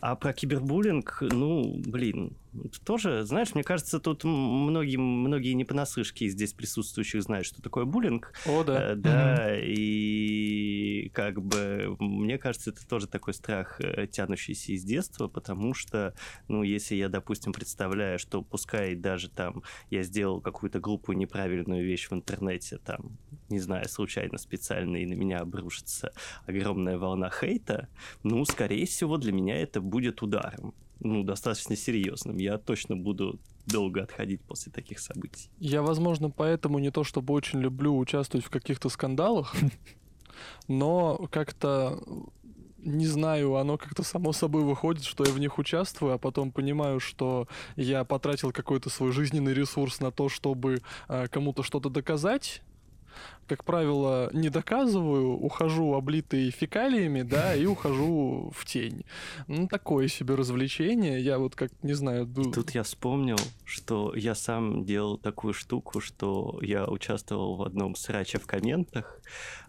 [0.00, 2.36] А про кибербуллинг, ну, блин,
[2.84, 4.30] тоже, знаешь, мне кажется, тут м-
[4.66, 8.32] многим, многие не понаслышке здесь присутствующих знают, что такое буллинг.
[8.44, 8.86] О, да.
[8.92, 15.28] Э, Да, и как бы мне кажется, это тоже такой страх, э, тянущийся из детства,
[15.28, 16.14] потому что,
[16.48, 22.08] ну, если я, допустим, представляю, что пускай даже там я сделал какую-то глупую неправильную вещь
[22.08, 26.12] в интернете, там, не знаю, случайно, специально, и на меня обрушится
[26.46, 27.88] огромная волна хейта,
[28.22, 30.74] ну, скорее всего, для меня это будет ударом.
[31.00, 32.36] Ну, достаточно серьезным.
[32.38, 35.50] Я точно буду долго отходить после таких событий.
[35.58, 39.54] Я, возможно, поэтому не то чтобы очень люблю участвовать в каких-то скандалах,
[40.68, 42.02] но как-то
[42.84, 47.00] не знаю, оно как-то само собой выходит, что я в них участвую, а потом понимаю,
[47.00, 52.62] что я потратил какой-то свой жизненный ресурс на то, чтобы э, кому-то что-то доказать,
[53.46, 59.04] как правило, не доказываю, ухожу облитый фекалиями, да, и ухожу в тень.
[59.48, 61.20] Ну, такое себе развлечение.
[61.20, 62.26] Я вот как, не знаю...
[62.26, 62.50] Ду...
[62.50, 68.38] Тут я вспомнил, что я сам делал такую штуку, что я участвовал в одном сраче
[68.38, 69.20] в комментах,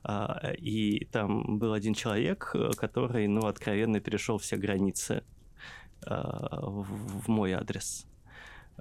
[0.04, 5.24] а, и там был один человек, который, ну, откровенно перешел все границы
[6.06, 8.06] а, в, мой адрес.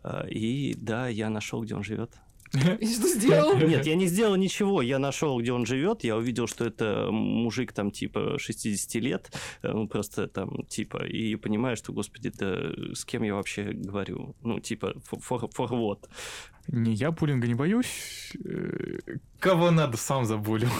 [0.02, 2.12] А, и да, я нашел, где он живет.
[2.80, 3.56] И что сделал?
[3.68, 4.82] Нет, я не сделал ничего.
[4.82, 6.04] Я нашел, где он живет.
[6.04, 9.32] Я увидел, что это мужик там типа 60 лет.
[9.62, 11.04] э, Ну, просто там типа...
[11.04, 14.36] И понимаю, что, господи, да с кем я вообще говорю?
[14.42, 16.08] Ну, типа, for, for what?
[16.68, 18.32] Не, я буллинга не боюсь.
[18.44, 18.98] Э,
[19.38, 20.70] Кого надо, сам забулил.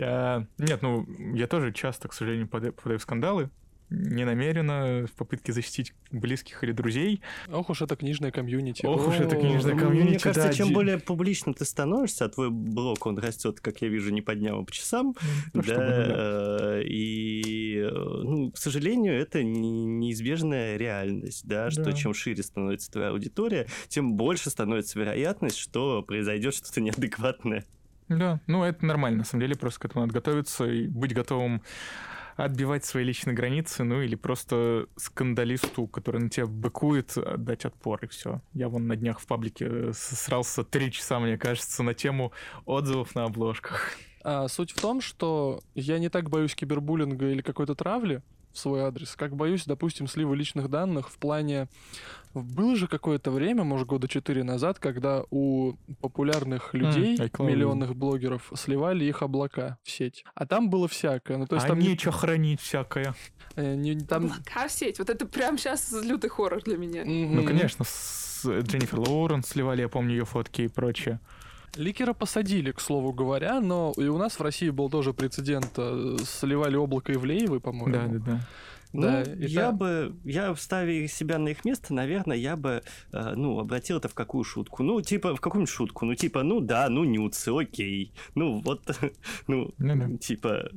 [0.59, 3.51] Нет, ну, я тоже часто, к сожалению, попадаю в скандалы.
[3.93, 7.21] Не намеренно, в попытке защитить близких или друзей.
[7.53, 8.87] Ох уж это книжное комьюнити.
[8.87, 12.25] Ох уж это книжное Ну, комьюнити, Мне кажется, да, чем ди- более публично ты становишься,
[12.25, 15.15] а твой блог, он растет, как я вижу, не по дням, а по часам,
[15.53, 21.93] Ну, да, э, и, э, ну, к сожалению, это не- неизбежная реальность, да, что Да.
[21.93, 27.65] чем шире становится твоя аудитория, тем больше становится вероятность, что произойдет что-то неадекватное.
[28.09, 31.63] Да, ну это нормально, на самом деле, просто к этому надо готовиться и быть готовым
[32.37, 38.09] отбивать свои личные границы, ну или просто скандалисту, который на тебя быкует, дать отпор, и
[38.09, 38.41] все.
[38.53, 42.33] Я вон на днях в паблике э, срался три часа, мне кажется, на тему
[42.65, 43.93] отзывов на обложках.
[44.25, 48.23] А, суть в том, что я не так боюсь кибербуллинга или какой-то травли
[48.53, 51.69] в свой адрес, как боюсь, допустим, слива личных данных в плане...
[52.35, 57.47] Было же какое-то время, может, года четыре назад, когда у популярных людей, iCloud.
[57.47, 60.25] миллионных блогеров, сливали их облака в сеть.
[60.35, 61.37] А там было всякое.
[61.37, 63.15] Ну, то есть а там не- нечего хранить всякое.
[63.57, 64.25] э, не- там...
[64.27, 64.99] Облака в сеть.
[64.99, 67.05] Вот это прям сейчас лютый хоррор для меня.
[67.05, 67.47] Ну, Мгм.
[67.47, 71.21] конечно, с Дженнифер Лоуренс сливали, я помню, ее фотки и прочее.
[71.77, 75.71] Ликера посадили, к слову говоря, но и у нас в России был тоже прецедент.
[75.77, 77.93] э, Сливали облако Ивлеевой, по-моему.
[77.93, 78.41] Да, да, да.
[78.93, 82.83] Да, ну, я та- бы, я ставя себя на их место, наверное, я бы,
[83.13, 84.83] э, ну, обратил это в какую шутку?
[84.83, 86.05] Ну, типа, в какую-нибудь шутку.
[86.05, 88.13] Ну, типа, ну да, ну, нюцы, окей.
[88.35, 88.83] Ну, вот,
[89.47, 90.17] ну, Ну-да.
[90.19, 90.71] типа,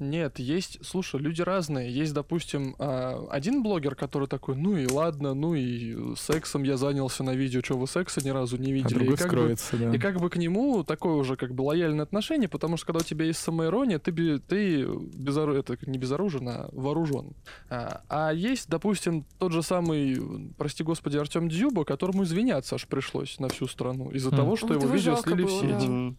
[0.00, 1.90] Нет, есть, слушай, люди разные.
[1.92, 7.22] Есть, допустим, а, один блогер, который такой, ну и ладно, ну и сексом я занялся
[7.22, 8.94] на видео, что вы секса ни разу не А видели.
[8.94, 9.94] другой и, как бы, скроется, да.
[9.94, 13.02] и как бы к нему такое уже как бы лояльное отношение, потому что когда у
[13.02, 15.54] тебя есть самоирония, ты, ты безору...
[15.54, 17.34] это не безоружен, а вооружен.
[17.68, 23.38] А, а есть, допустим, тот же самый, прости господи, Артем Дзюба, которому извиняться аж пришлось
[23.38, 24.36] на всю страну из-за Хм.
[24.36, 25.88] того, что Вот его видео слили в было, сеть.
[25.88, 26.14] да.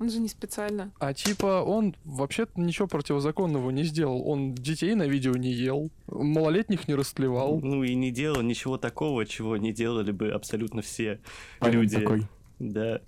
[0.00, 0.92] Он же не специально.
[0.98, 4.26] А типа он вообще-то ничего противозаконного не сделал.
[4.28, 7.60] Он детей на видео не ел, малолетних не растлевал.
[7.60, 11.20] ну и не делал ничего такого, чего не делали бы абсолютно все
[11.60, 11.98] Парень люди.
[11.98, 12.26] такой.
[12.58, 13.00] Да.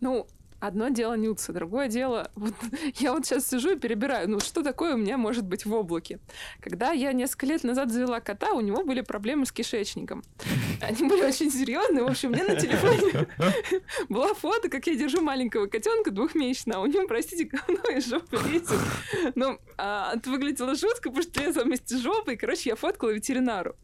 [0.00, 0.26] Ну,
[0.60, 2.30] одно дело нюцы, другое дело...
[2.38, 2.54] Вот
[2.96, 6.18] я вот сейчас сижу и перебираю, ну что такое у меня может быть в облаке?
[6.60, 10.22] Когда я несколько лет назад завела кота, у него были проблемы с кишечником.
[10.80, 12.04] Они были очень серьезные.
[12.04, 13.26] В общем, у меня на телефоне
[14.08, 18.38] была фото, как я держу маленького котенка двухмесячного, а у него, простите, говно из жопы
[18.50, 18.78] лезет.
[19.34, 22.36] Ну, а, это выглядело жутко, потому что лезло вместе с жопой.
[22.36, 23.76] Короче, я фоткала ветеринару.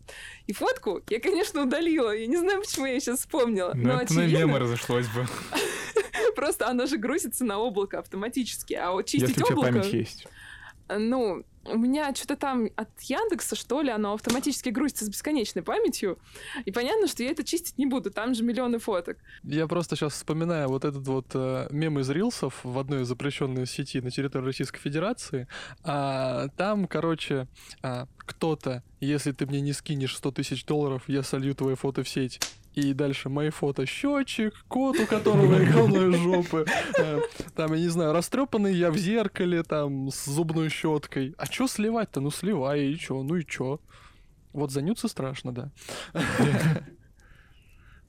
[0.47, 2.11] И фотку я, конечно, удалила.
[2.11, 3.73] Я не знаю, почему я сейчас вспомнила.
[3.75, 5.27] Ну, но, это на очевидно, мемы разошлось бы,
[6.35, 8.75] Просто оно же грузится на облако автоматически.
[8.75, 9.79] А вот чистить если у тебя облако...
[9.79, 10.27] память есть.
[10.89, 16.19] Ну, у меня что-то там от Яндекса, что ли, оно автоматически грузится с бесконечной памятью.
[16.65, 19.19] И понятно, что я это чистить не буду, там же миллионы фоток.
[19.43, 23.67] Я просто сейчас вспоминаю вот этот вот э, мем из рилсов в одной из запрещенной
[23.67, 25.49] сети на территории Российской Федерации.
[25.83, 27.49] А, там, короче,
[27.83, 32.09] а, кто-то, если ты мне не скинешь 100 тысяч долларов, я солью твои фото в
[32.09, 32.41] сеть.
[32.75, 36.67] И дальше мои фото счетчик, кот, у которого огромные жопы.
[36.99, 37.21] э,
[37.55, 41.35] Там, я не знаю, растрепанный я в зеркале, там, с зубной щеткой.
[41.39, 42.21] А чё сливать-то?
[42.21, 43.23] Ну, сливай, и чё?
[43.23, 43.79] Ну и чё?
[44.53, 45.71] Вот за нюцы страшно, да.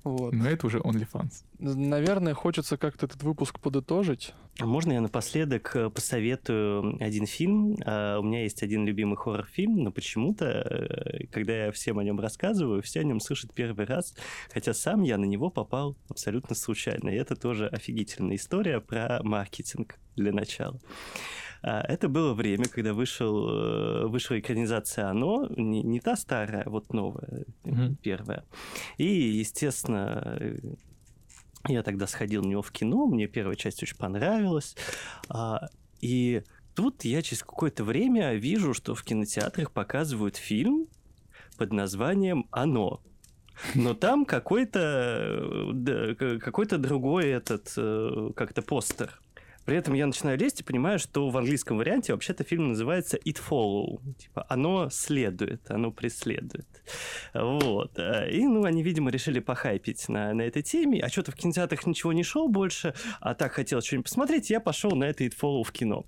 [0.05, 0.33] Вот.
[0.33, 1.43] Но это уже OnlyFans.
[1.57, 4.35] Наверное, хочется как-то этот выпуск подытожить.
[4.59, 7.75] А Можно я напоследок э, посоветую один фильм?
[7.83, 12.19] А, У меня есть один любимый хоррор-фильм, но почему-то, э, когда я всем о нем
[12.19, 14.13] рассказываю, все о нем слышат первый раз,
[14.53, 17.09] хотя сам я на него попал абсолютно случайно.
[17.09, 20.79] И это тоже офигительная история про маркетинг для начала.
[21.67, 26.69] А, Это было время, когда вышел, э, вышла экранизация «Оно», не, не та старая, а
[26.69, 27.27] вот новая,
[27.63, 27.95] э, Мгм.
[28.03, 28.43] первая.
[28.99, 29.05] И,
[29.39, 30.57] естественно, э,
[31.67, 34.75] я тогда сходил на него в кино, мне первая часть очень понравилась.
[35.29, 35.67] А,
[36.01, 36.43] И
[36.75, 40.87] тут я через какое-то время вижу, что в кинотеатрах показывают фильм
[41.57, 43.01] под названием «Оно».
[43.75, 49.19] Но там какой-то да, какой-то другой этот э, как-то постер.
[49.65, 53.41] При этом я начинаю лезть и понимаю, что в английском варианте вообще-то фильм называется It
[53.49, 53.99] Follow.
[54.15, 56.67] Типа, оно следует, оно преследует.
[57.33, 57.97] Вот.
[57.97, 61.01] И, ну, они, видимо, решили похайпить на, на этой теме.
[61.01, 64.91] А что-то в кинотеатрах ничего не шел больше, а так хотел что-нибудь посмотреть, я пошел
[64.91, 66.05] на это It Follow в кино.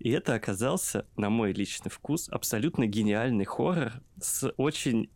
[0.00, 5.10] И это оказался, на мой личный вкус, абсолютно гениальный хоррор с очень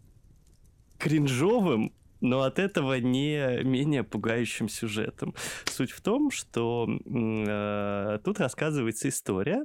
[0.98, 1.92] кринжовым
[2.22, 5.34] но от этого не менее пугающим сюжетом.
[5.64, 9.64] Суть в том, что э, тут рассказывается история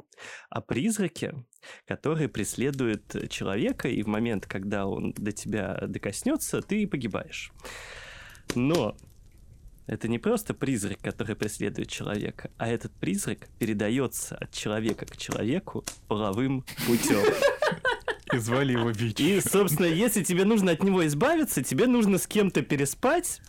[0.50, 1.36] о призраке,
[1.86, 7.52] который преследует человека, и в момент, когда он до тебя докоснется, ты погибаешь.
[8.56, 8.98] Но
[9.86, 15.86] это не просто призрак, который преследует человека, а этот призрак передается от человека к человеку
[16.08, 17.24] половым путем.
[18.34, 19.20] И звали его Вич.
[19.20, 23.42] И, собственно, если тебе нужно от него избавиться, тебе нужно с кем-то переспать,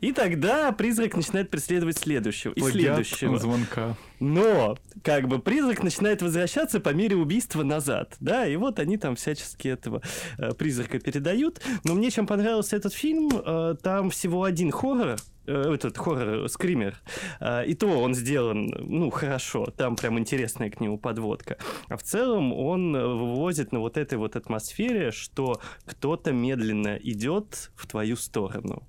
[0.00, 2.52] и тогда призрак начинает преследовать следующего.
[2.52, 3.38] И следующего.
[3.38, 3.96] звонка.
[4.20, 9.16] Но, как бы, призрак начинает возвращаться по мере убийства назад, да, и вот они там
[9.16, 10.02] всячески этого
[10.38, 11.60] э, призрака передают.
[11.84, 16.96] Но мне чем понравился этот фильм, э, там всего один хоррор, этот хоррор скример,
[17.40, 21.58] э, и то он сделан, ну, хорошо, там прям интересная к нему подводка.
[21.88, 27.86] А в целом он вывозит на вот этой вот атмосфере, что кто-то медленно идет в
[27.86, 28.82] твою сторону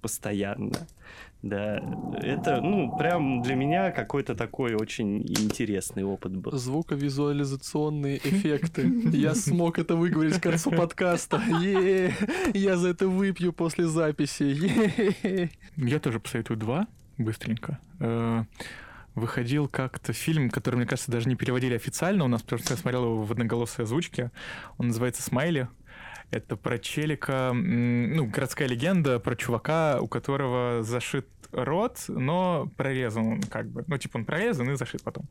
[0.00, 0.86] постоянно.
[1.42, 1.82] Да,
[2.20, 6.52] это, ну, прям для меня какой-то такой очень интересный опыт был.
[6.52, 8.92] Звуковизуализационные эффекты.
[9.12, 11.40] Я смог это выговорить к концу подкаста.
[12.52, 15.50] Я за это выпью после записи.
[15.76, 16.86] Я тоже посоветую два,
[17.16, 17.78] быстренько.
[18.00, 18.44] Э,
[19.14, 22.76] выходил как-то фильм, который, мне кажется, даже не переводили официально у нас, потому что я
[22.76, 24.30] смотрел его в одноголосой озвучке.
[24.76, 25.68] Он называется «Смайли».
[26.30, 33.42] Это про челика, ну, городская легенда про чувака, у которого зашит рот, но прорезан он
[33.42, 33.84] как бы.
[33.86, 35.28] Ну, типа он прорезан и зашит потом.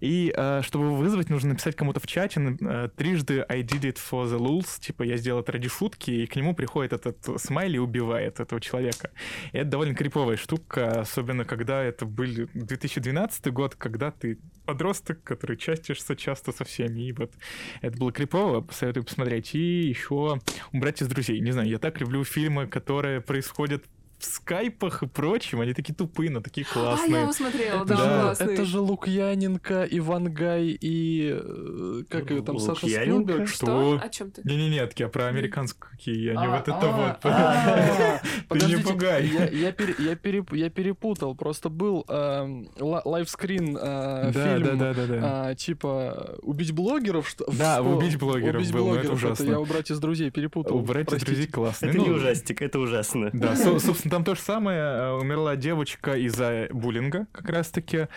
[0.00, 3.96] И э, чтобы его вызвать, нужно написать кому-то в чате э, трижды I did it
[3.96, 7.76] for the lulz, типа я сделал это ради шутки, и к нему приходит этот смайли
[7.76, 9.10] и убивает этого человека.
[9.52, 15.56] И это довольно криповая штука, особенно когда это был 2012 год, когда ты подросток, который
[15.56, 17.32] чатишься часто со всеми, и вот
[17.80, 19.54] это было крипово, посоветую посмотреть.
[19.54, 20.38] И еще
[20.72, 21.40] убрать из друзей.
[21.40, 23.84] Не знаю, я так люблю фильмы, которые происходят
[24.18, 27.14] в скайпах и прочем, они такие тупые, но такие классные.
[27.14, 28.22] А, я его смотрела, да, да.
[28.22, 28.52] классный.
[28.54, 31.38] Это же Лукьяненко, Ивангай и...
[31.40, 33.32] э, Как ее там, Саша Лукьяненко?
[33.32, 33.48] Спилберг?
[33.48, 34.00] Что?
[34.02, 34.42] О чем ты?
[34.44, 37.18] Не-не-не, такие а про американскую я не А, вот это а, вот.
[37.24, 38.20] а,
[38.58, 39.26] Ты не пугай.
[39.26, 41.34] Я, я, пере- я переп- я перепутал.
[41.34, 44.78] Просто был эм, ла- лайвскрин э, фильм,
[45.22, 49.44] а, типа убить блогеров, Да, убить блогеров был, это ужасно.
[49.44, 50.76] я убрать из друзей перепутал.
[50.76, 51.86] Убрать из друзей классно.
[51.86, 53.30] Это Ну, не ужастик, это ужасно.
[53.32, 53.78] Да, со-
[54.08, 54.78] собственно, там то же самое.
[54.80, 58.08] Э, Умерла девочка из-за буллинга, как раз-таки.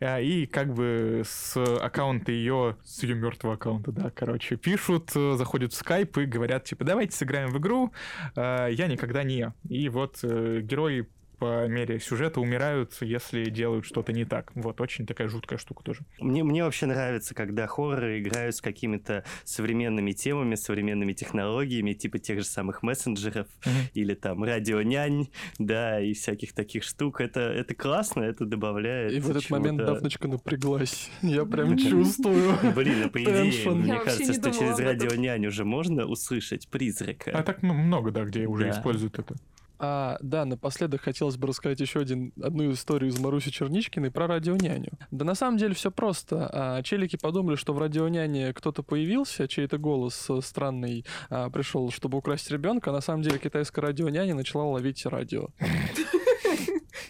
[0.00, 5.34] Э, И как бы с аккаунта ее, с ее мертвого аккаунта, да, короче, пишут, э,
[5.36, 7.92] заходят в скайп и говорят, типа, давайте сыграем в игру,
[8.36, 9.52] я никогда не.
[9.68, 11.06] И вот герои
[11.40, 14.52] по мере сюжета умирают, если делают что-то не так.
[14.54, 16.02] Вот, очень такая жуткая штука тоже.
[16.20, 22.40] Мне, мне вообще нравится, когда хорроры играют с какими-то современными темами, современными технологиями, типа тех
[22.40, 23.48] же самых мессенджеров
[23.94, 27.22] или там радионянь, да, и всяких таких штук.
[27.22, 29.78] Это, это классно, это добавляет И в этот момент.
[29.78, 31.10] Дафночка напряглась.
[31.22, 32.54] Я прям чувствую.
[32.74, 37.30] Блин, а по идее, мне кажется, что через радионянь уже можно услышать призрака.
[37.32, 39.36] А так много, да, где уже используют это.
[39.82, 44.90] А, да, напоследок хотелось бы рассказать еще один, одну историю из Маруси Черничкиной про радионяню.
[45.10, 46.50] Да на самом деле все просто.
[46.52, 52.18] А, челики подумали, что в радионяне кто-то появился, чей-то голос э, странный а, пришел, чтобы
[52.18, 55.48] украсть ребенка, а на самом деле китайская радионяня начала ловить радио.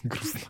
[0.05, 0.41] Грустно.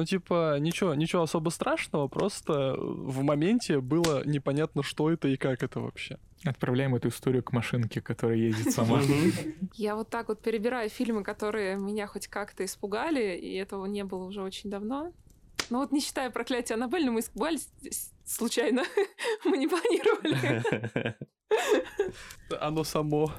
[0.00, 5.62] Ну, типа, ничего, ничего особо страшного, просто в моменте было непонятно, что это и как
[5.62, 6.16] это вообще.
[6.42, 9.02] Отправляем эту историю к машинке, которая ездит сама.
[9.74, 14.24] Я вот так вот перебираю фильмы, которые меня хоть как-то испугали, и этого не было
[14.24, 15.12] уже очень давно.
[15.68, 17.68] Ну вот не считая проклятия Аннабель, но мы испугались
[18.24, 18.84] случайно.
[19.44, 21.14] мы не планировали.
[22.58, 23.32] Оно само.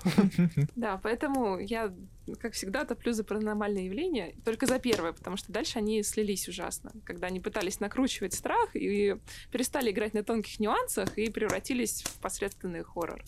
[0.76, 1.92] Да, поэтому я,
[2.40, 6.92] как всегда, топлю за паранормальные явления, только за первое, потому что дальше они слились ужасно,
[7.04, 9.16] когда они пытались накручивать страх и
[9.52, 13.24] перестали играть на тонких нюансах и превратились в посредственный хоррор.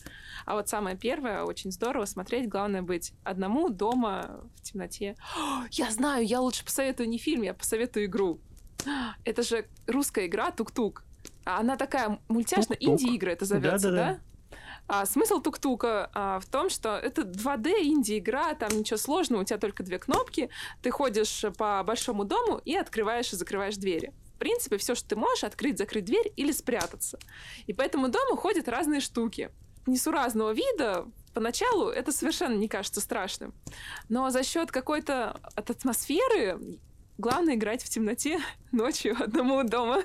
[0.45, 5.15] А вот самое первое, очень здорово смотреть, главное быть одному дома в темноте.
[5.37, 8.39] О, я знаю, я лучше посоветую не фильм, я посоветую игру.
[9.23, 11.05] Это же русская игра «Тук-тук».
[11.45, 13.01] Она такая мультяшная, Тук-тук.
[13.01, 14.13] инди-игры это зовется, Да-да-да.
[14.13, 14.19] да?
[14.87, 19.57] А, смысл тук-тука а, в том, что это 2D инди-игра, там ничего сложного, у тебя
[19.57, 20.49] только две кнопки,
[20.81, 24.13] ты ходишь по большому дому и открываешь и закрываешь двери.
[24.35, 27.17] В принципе, все, что ты можешь, открыть, закрыть дверь или спрятаться.
[27.65, 29.51] И по этому дому ходят разные штуки.
[29.85, 33.53] Несуразного вида, поначалу это совершенно не кажется страшным.
[34.09, 36.59] Но за счет какой-то от атмосферы
[37.17, 38.39] главное играть в темноте
[38.71, 40.03] ночью одному дома.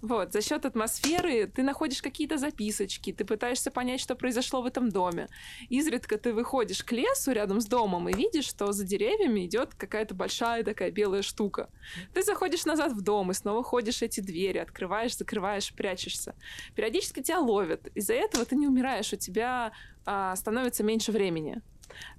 [0.00, 4.90] Вот, за счет атмосферы ты находишь какие-то записочки, ты пытаешься понять, что произошло в этом
[4.90, 5.28] доме.
[5.68, 10.14] Изредка ты выходишь к лесу рядом с домом и видишь, что за деревьями идет какая-то
[10.14, 11.68] большая такая белая штука.
[12.12, 16.34] Ты заходишь назад в дом и снова ходишь эти двери, открываешь, закрываешь, прячешься.
[16.74, 17.88] Периодически тебя ловят.
[17.94, 19.72] Из-за этого ты не умираешь, у тебя
[20.06, 21.60] а, становится меньше времени.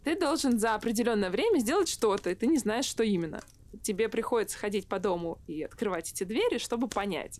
[0.03, 3.41] Ты должен за определенное время сделать что-то, и ты не знаешь, что именно.
[3.81, 7.39] Тебе приходится ходить по дому и открывать эти двери, чтобы понять.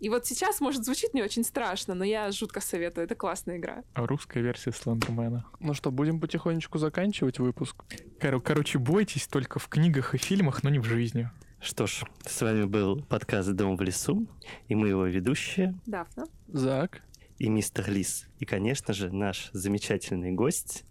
[0.00, 3.04] И вот сейчас, может, звучит не очень страшно, но я жутко советую.
[3.04, 3.84] Это классная игра.
[3.94, 5.46] А русская версия Слендермена.
[5.60, 7.84] Ну что, будем потихонечку заканчивать выпуск?
[8.20, 11.30] Кор- короче, бойтесь только в книгах и фильмах, но не в жизни.
[11.60, 14.26] Что ж, с вами был подкаст «Дом в лесу»,
[14.68, 16.26] и мы его ведущие, Дафна.
[16.48, 17.00] Зак.
[17.38, 18.26] и мистер Лис.
[18.40, 20.84] И, конечно же, наш замечательный гость.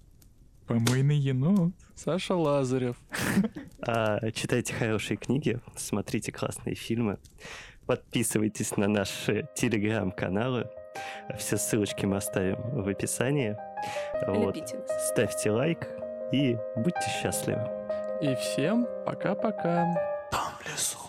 [0.68, 1.74] Помойный енот.
[1.96, 2.98] Саша Лазарев.
[3.86, 7.18] А, читайте хорошие книги, смотрите классные фильмы,
[7.86, 10.70] подписывайтесь на наши телеграм-каналы.
[11.38, 13.58] Все ссылочки мы оставим в описании.
[14.26, 14.58] Вот.
[15.10, 15.90] Ставьте лайк
[16.32, 17.70] и будьте счастливы.
[18.22, 19.94] И всем пока-пока.
[20.32, 21.03] Там в лесу.